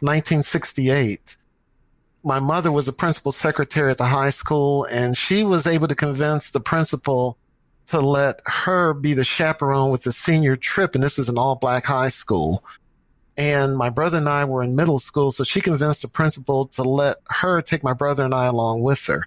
[0.00, 1.36] 1968.
[2.24, 5.94] My mother was a principal secretary at the high school, and she was able to
[5.94, 7.36] convince the principal
[7.88, 10.94] to let her be the chaperone with the senior trip.
[10.94, 12.64] And this is an all black high school.
[13.36, 16.82] And my brother and I were in middle school, so she convinced the principal to
[16.82, 19.26] let her take my brother and I along with her.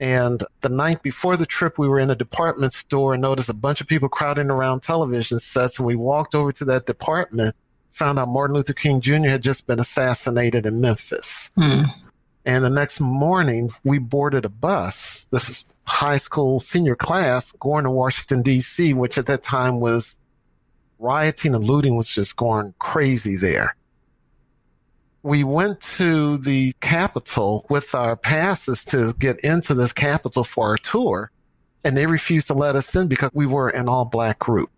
[0.00, 3.54] And the night before the trip, we were in a department store and noticed a
[3.54, 5.78] bunch of people crowding around television sets.
[5.78, 7.54] And we walked over to that department
[7.94, 9.28] found out Martin Luther King Jr.
[9.28, 11.50] had just been assassinated in Memphis.
[11.54, 11.84] Hmm.
[12.44, 15.26] And the next morning, we boarded a bus.
[15.30, 20.16] This is high school senior class going to Washington, D.C., which at that time was
[20.98, 23.76] rioting and looting was just going crazy there.
[25.22, 30.76] We went to the Capitol with our passes to get into this Capitol for our
[30.76, 31.30] tour,
[31.82, 34.70] and they refused to let us in because we were an all black group.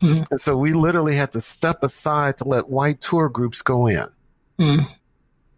[0.00, 0.26] Mm.
[0.30, 4.06] And so we literally had to step aside to let white tour groups go in.
[4.58, 4.88] Mm.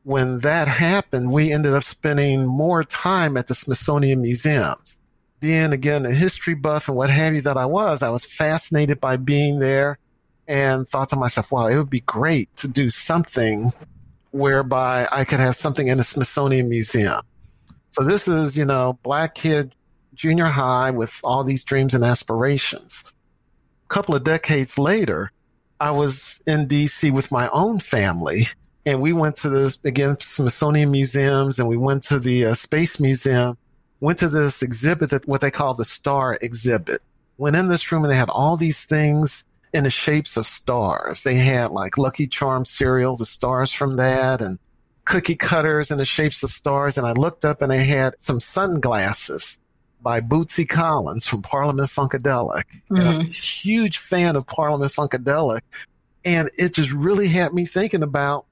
[0.03, 4.99] When that happened, we ended up spending more time at the Smithsonian Museums.
[5.41, 9.01] Being again a history buff and what have you that I was, I was fascinated
[9.01, 9.99] by being there
[10.47, 13.73] and thought to myself, wow, it would be great to do something
[14.31, 17.23] whereby I could have something in the Smithsonian Museum.
[17.93, 19.75] So this is, you know, black kid,
[20.15, 23.05] junior high with all these dreams and aspirations
[23.85, 25.31] A couple of decades later,
[25.81, 28.49] I was in DC with my own family
[28.87, 33.01] and we went to the, again, Smithsonian museums and we went to the uh, Space
[33.01, 33.57] Museum,
[34.01, 37.01] went to this exhibit that what they call the star exhibit.
[37.39, 39.45] Went in this room and they had all these things
[39.75, 41.23] in the shapes of stars.
[41.23, 44.61] They had like Lucky Charm cereals, the stars from that and
[45.05, 46.97] cookie cutters in the shapes of stars.
[46.97, 49.59] And I looked up and they had some sunglasses
[50.01, 52.63] by Bootsy Collins from Parliament Funkadelic.
[52.89, 52.97] Mm-hmm.
[52.97, 55.63] I'm a huge fan of Parliament Funkadelic.
[56.25, 58.47] And it just really had me thinking about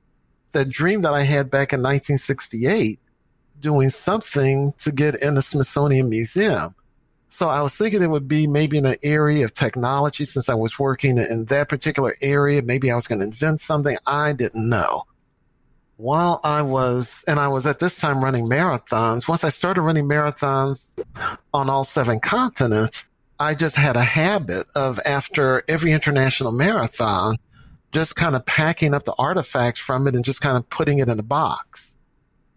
[0.50, 2.98] that dream that I had back in 1968,
[3.60, 6.74] doing something to get in the Smithsonian Museum.
[7.34, 10.54] So I was thinking it would be maybe in an area of technology since I
[10.54, 12.60] was working in that particular area.
[12.62, 15.04] Maybe I was going to invent something I didn't know.
[15.96, 20.04] While I was, and I was at this time running marathons, once I started running
[20.04, 20.80] marathons
[21.54, 23.06] on all seven continents,
[23.40, 27.36] I just had a habit of after every international marathon,
[27.92, 31.08] just kind of packing up the artifacts from it and just kind of putting it
[31.08, 31.94] in a box.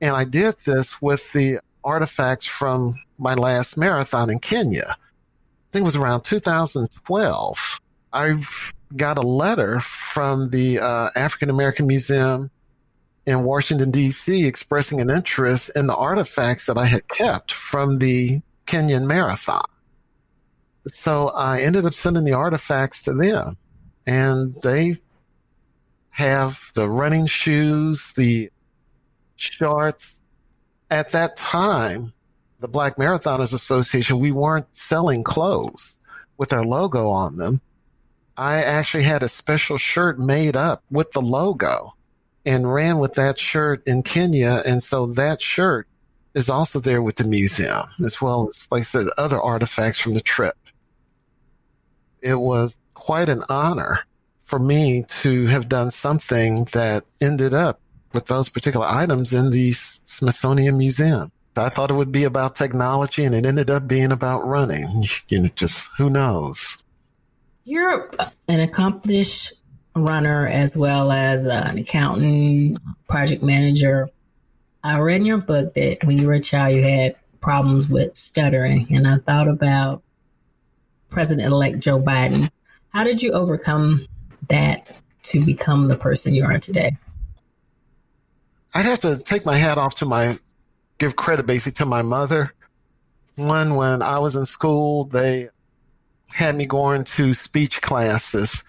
[0.02, 4.86] And I did this with the artifacts from my last marathon in Kenya.
[4.90, 7.80] I think it was around 2012.
[8.14, 8.44] I
[8.96, 12.50] got a letter from the uh, African American Museum
[13.26, 18.42] in Washington, D.C., expressing an interest in the artifacts that I had kept from the
[18.68, 19.66] Kenyan marathon.
[20.88, 23.56] So I ended up sending the artifacts to them,
[24.06, 25.00] and they
[26.12, 28.52] have the running shoes, the
[29.36, 30.20] shorts.
[30.92, 32.14] At that time,
[32.66, 35.94] the Black Marathoners Association, we weren't selling clothes
[36.36, 37.62] with our logo on them.
[38.38, 41.94] I actually had a special shirt made up with the logo
[42.44, 44.64] and ran with that shirt in Kenya.
[44.66, 45.88] And so that shirt
[46.34, 50.16] is also there with the museum, as well as, like I said, other artifacts from
[50.16, 50.58] the trip.
[52.20, 54.00] It was quite an honor
[54.42, 57.80] for me to have done something that ended up
[58.12, 61.32] with those particular items in the Smithsonian Museum.
[61.58, 65.08] I thought it would be about technology and it ended up being about running.
[65.30, 66.84] You know, just who knows?
[67.64, 68.12] You're
[68.48, 69.54] an accomplished
[69.96, 72.78] runner as well as uh, an accountant,
[73.08, 74.10] project manager.
[74.84, 78.16] I read in your book that when you were a child, you had problems with
[78.16, 80.04] stuttering, and I thought about
[81.10, 82.50] President elect Joe Biden.
[82.90, 84.08] How did you overcome
[84.50, 86.98] that to become the person you are today?
[88.74, 90.38] I'd have to take my hat off to my
[90.98, 92.54] give credit basically to my mother.
[93.36, 95.50] One, when I was in school, they
[96.32, 98.64] had me going to speech classes,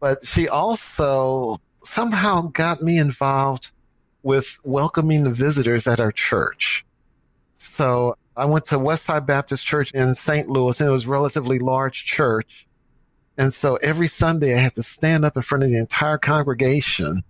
[0.00, 3.70] but she also somehow got me involved
[4.22, 6.84] with welcoming the visitors at our church.
[7.58, 10.48] So I went to Westside Baptist Church in St.
[10.48, 12.66] Louis, and it was a relatively large church.
[13.36, 17.22] And so every Sunday I had to stand up in front of the entire congregation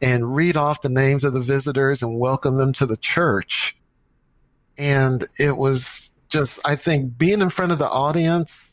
[0.00, 3.76] and read off the names of the visitors and welcome them to the church.
[4.78, 8.72] And it was just, I think, being in front of the audience,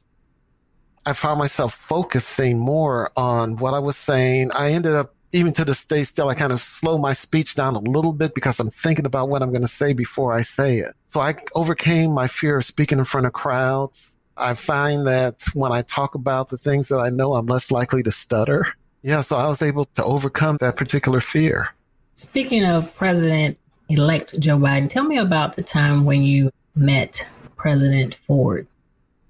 [1.06, 4.51] I found myself focusing more on what I was saying.
[4.53, 7.76] I ended up, even to this day, still, I kind of slow my speech down
[7.76, 10.80] a little bit because I'm thinking about what I'm going to say before I say
[10.80, 10.95] it.
[11.12, 14.12] So I overcame my fear of speaking in front of crowds.
[14.38, 18.03] I find that when I talk about the things that I know, I'm less likely
[18.03, 18.68] to stutter.
[19.01, 21.70] Yeah, so I was able to overcome that particular fear.
[22.16, 23.58] Speaking of President
[23.90, 24.90] elect Joe Biden.
[24.90, 27.26] Tell me about the time when you met
[27.56, 28.68] President Ford.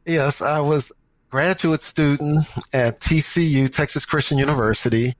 [0.06, 0.91] Yes, I was
[1.30, 5.16] graduate student at TCU, Texas Christian University.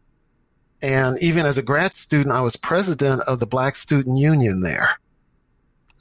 [0.82, 5.00] And even as a grad student, I was president of the Black Student Union there.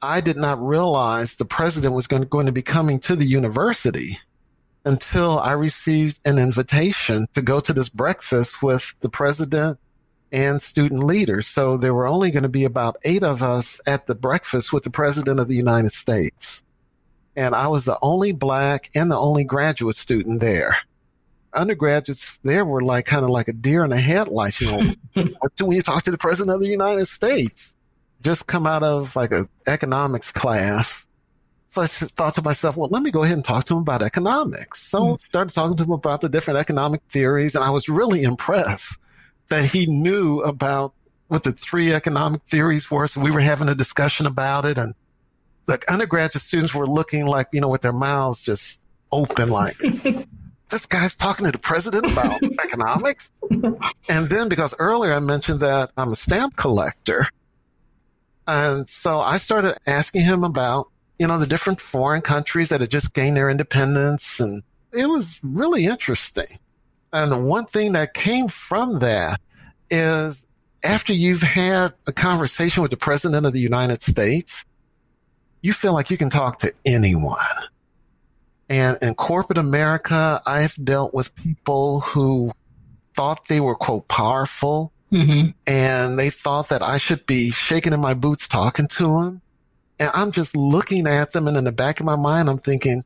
[0.02, 4.18] I did not realize the president was going to be coming to the university
[4.84, 9.78] until I received an invitation to go to this breakfast with the president
[10.34, 11.46] and student leaders.
[11.46, 14.82] So there were only going to be about eight of us at the breakfast with
[14.82, 16.60] the President of the United States.
[17.36, 20.76] And I was the only black and the only graduate student there.
[21.52, 24.94] Undergraduates there were like kind of like a deer in the headlights, you know,
[25.38, 27.72] what do when you talk to the President of the United States?
[28.20, 31.06] Just come out of like an economics class.
[31.70, 34.02] So I thought to myself, well, let me go ahead and talk to him about
[34.02, 34.82] economics.
[34.82, 35.16] So I hmm.
[35.18, 38.98] started talking to him about the different economic theories, and I was really impressed
[39.48, 40.94] that he knew about
[41.28, 43.08] what the three economic theories were.
[43.08, 44.94] So we were having a discussion about it and
[45.66, 49.76] the undergraduate students were looking like, you know, with their mouths just open, like,
[50.70, 53.30] this guy's talking to the president about economics.
[54.08, 57.28] And then because earlier I mentioned that I'm a stamp collector.
[58.46, 60.88] And so I started asking him about,
[61.18, 64.38] you know, the different foreign countries that had just gained their independence.
[64.38, 64.62] And
[64.92, 66.58] it was really interesting.
[67.14, 69.40] And the one thing that came from that
[69.88, 70.44] is
[70.82, 74.64] after you've had a conversation with the president of the United States,
[75.62, 77.38] you feel like you can talk to anyone.
[78.68, 82.52] And in corporate America, I've dealt with people who
[83.14, 85.50] thought they were quote powerful mm-hmm.
[85.68, 89.40] and they thought that I should be shaking in my boots talking to them.
[90.00, 91.46] And I'm just looking at them.
[91.46, 93.04] And in the back of my mind, I'm thinking,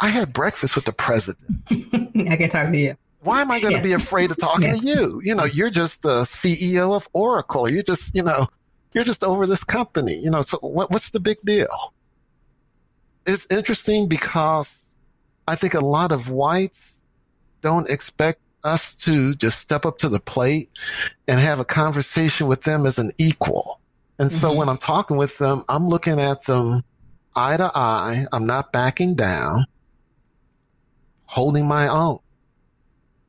[0.00, 1.50] I had breakfast with the president.
[1.70, 2.96] I can talk to you.
[3.26, 5.20] Why am I going to be afraid of talking to you?
[5.24, 7.68] You know, you're just the CEO of Oracle.
[7.68, 8.46] You're just, you know,
[8.92, 10.16] you're just over this company.
[10.16, 11.92] You know, so what, what's the big deal?
[13.26, 14.72] It's interesting because
[15.48, 16.94] I think a lot of whites
[17.62, 20.70] don't expect us to just step up to the plate
[21.26, 23.80] and have a conversation with them as an equal.
[24.20, 24.40] And mm-hmm.
[24.40, 26.84] so when I'm talking with them, I'm looking at them
[27.34, 28.26] eye to eye.
[28.32, 29.64] I'm not backing down,
[31.24, 32.20] holding my own.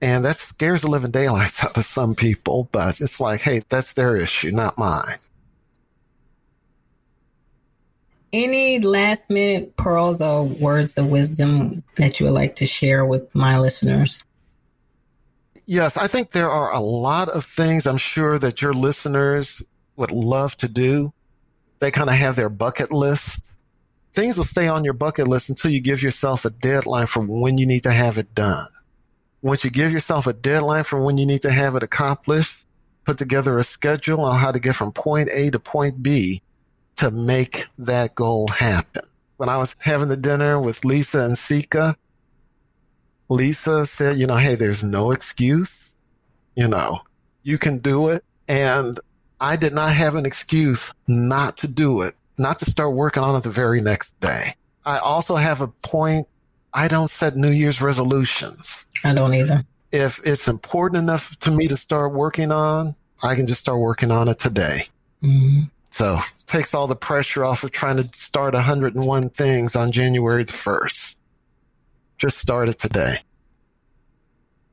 [0.01, 3.93] And that scares the living daylights out of some people, but it's like, hey, that's
[3.93, 5.17] their issue, not mine.
[8.33, 13.33] Any last minute pearls or words of wisdom that you would like to share with
[13.33, 14.23] my listeners?
[15.65, 19.61] Yes, I think there are a lot of things I'm sure that your listeners
[19.95, 21.13] would love to do.
[21.79, 23.43] They kind of have their bucket list.
[24.13, 27.57] Things will stay on your bucket list until you give yourself a deadline for when
[27.57, 28.67] you need to have it done.
[29.41, 32.53] Once you give yourself a deadline for when you need to have it accomplished,
[33.05, 36.41] put together a schedule on how to get from point A to point B
[36.97, 39.03] to make that goal happen.
[39.37, 41.95] When I was having the dinner with Lisa and Sika,
[43.29, 45.91] Lisa said, you know, hey, there's no excuse.
[46.55, 47.01] You know,
[47.43, 48.23] you can do it.
[48.47, 48.99] And
[49.39, 53.35] I did not have an excuse not to do it, not to start working on
[53.35, 54.55] it the very next day.
[54.85, 56.27] I also have a point.
[56.73, 58.85] I don't set New Year's resolutions.
[59.03, 59.63] I don't either.
[59.91, 64.11] If it's important enough to me to start working on, I can just start working
[64.11, 64.87] on it today.
[65.23, 65.63] Mm-hmm.
[65.91, 70.53] So takes all the pressure off of trying to start 101 things on January the
[70.53, 71.15] 1st.
[72.17, 73.19] Just started today.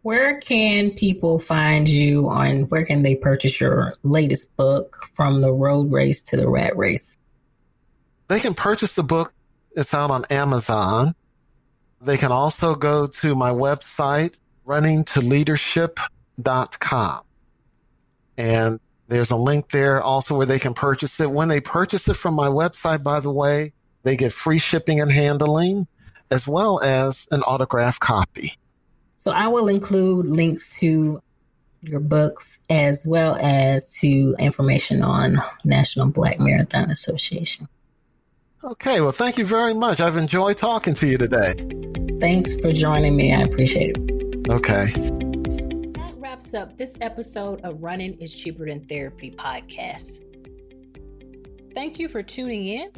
[0.02, 5.52] Where can people find you on where can they purchase your latest book from the
[5.52, 7.16] road race to the rat race?
[8.28, 9.32] They can purchase the book.
[9.74, 11.14] It's out on Amazon.
[12.04, 14.34] They can also go to my website,
[14.66, 17.22] runningtoleadership.com.
[18.36, 21.30] And there's a link there also where they can purchase it.
[21.30, 23.72] When they purchase it from my website, by the way,
[24.02, 25.86] they get free shipping and handling
[26.30, 28.58] as well as an autograph copy.
[29.18, 31.22] So I will include links to
[31.80, 37.68] your books as well as to information on National Black Marathon Association.
[38.64, 40.00] Okay, well, thank you very much.
[40.00, 41.54] I've enjoyed talking to you today.
[42.18, 43.34] Thanks for joining me.
[43.34, 44.48] I appreciate it.
[44.48, 44.86] Okay.
[45.92, 50.22] That wraps up this episode of Running is Cheaper Than Therapy podcast.
[51.74, 52.90] Thank you for tuning in.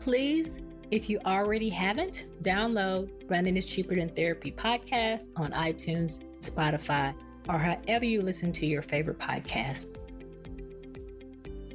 [0.00, 0.60] Please
[0.90, 7.14] if you already haven't, download Running is Cheaper Than Therapy podcast on iTunes, Spotify,
[7.48, 9.94] or however you listen to your favorite podcasts.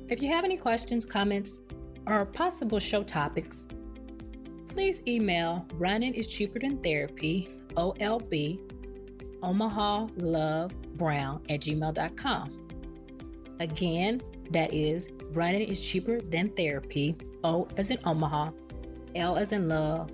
[0.10, 1.62] If you have any questions, comments,
[2.08, 3.68] or possible show topics,
[4.68, 8.60] please email Running is Cheaper Than Therapy, OLB,
[9.44, 12.52] Omaha Love Brown at gmail.com.
[13.60, 18.50] Again, that is Running is Cheaper Than Therapy, O as in Omaha,
[19.14, 20.10] L as in love,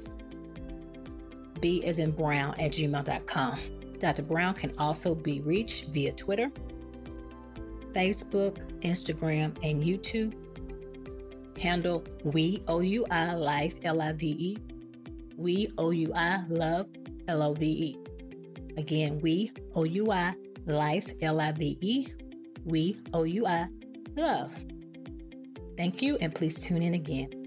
[1.62, 3.60] B as in brown at gmail.com.
[4.00, 4.24] Dr.
[4.24, 6.52] Brown can also be reached via Twitter,
[7.96, 10.34] Facebook, Instagram, and YouTube.
[11.58, 14.58] Handle We OUI Life L I V E.
[15.38, 16.88] We OUI Love
[17.30, 17.98] L O V E.
[18.78, 20.34] Again, We OUI
[20.66, 22.08] Life L I V E.
[22.66, 23.70] We OUI
[24.18, 24.54] Love.
[25.78, 27.45] Thank you, and please tune in again.